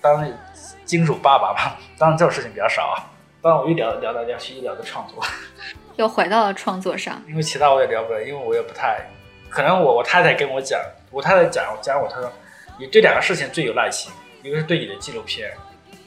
[0.00, 0.36] 当然，
[0.84, 3.08] 金属爸爸嘛，当然这种事情比较少。
[3.42, 5.20] 当然，我又聊聊到聊去，一聊到创作，
[5.96, 7.20] 又回到了创作上。
[7.28, 9.04] 因为其他我也聊不了，因为我也不太
[9.50, 9.82] 可能。
[9.82, 10.80] 我我太太跟我讲，
[11.10, 12.32] 我太太讲讲我，她说
[12.78, 14.12] 你对两个事情最有耐心，
[14.44, 15.52] 一个是对你的纪录片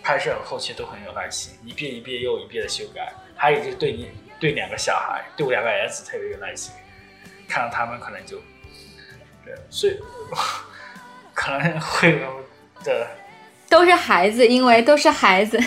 [0.02, 4.10] 拍摄和后期都很有耐心，一遍一遍又一遍的修改；还有就是对你
[4.40, 6.74] 对两个小孩，对我两个儿子特别有耐心，
[7.50, 8.38] 看到他们可能就
[9.44, 10.00] 对，所以
[11.34, 12.18] 可能会
[12.82, 13.08] 的
[13.68, 15.60] 都是孩子，因为都是孩子。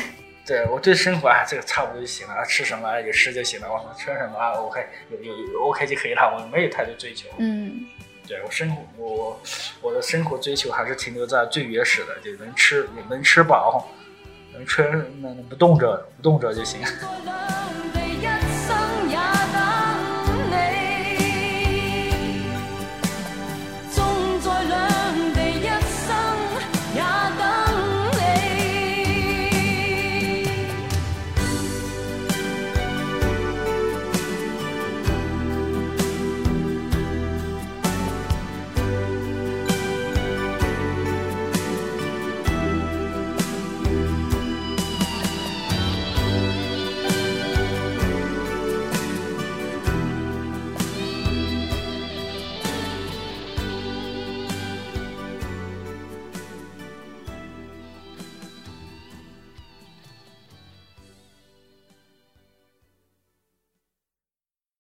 [0.49, 4.81] 对我对生活啊，这个差不多就行了，吃什么有吃就行了，我说吃什么啊，OK，
[5.11, 7.29] 有有有 OK 就可以了，我没有太多追求。
[7.37, 7.85] 嗯，
[8.27, 9.41] 对我生活，我
[9.83, 13.91] 我的生活追求还是停留在最原始的，就能吃，能吃饱，
[14.55, 16.81] 能吃，能不动着，不动着就行。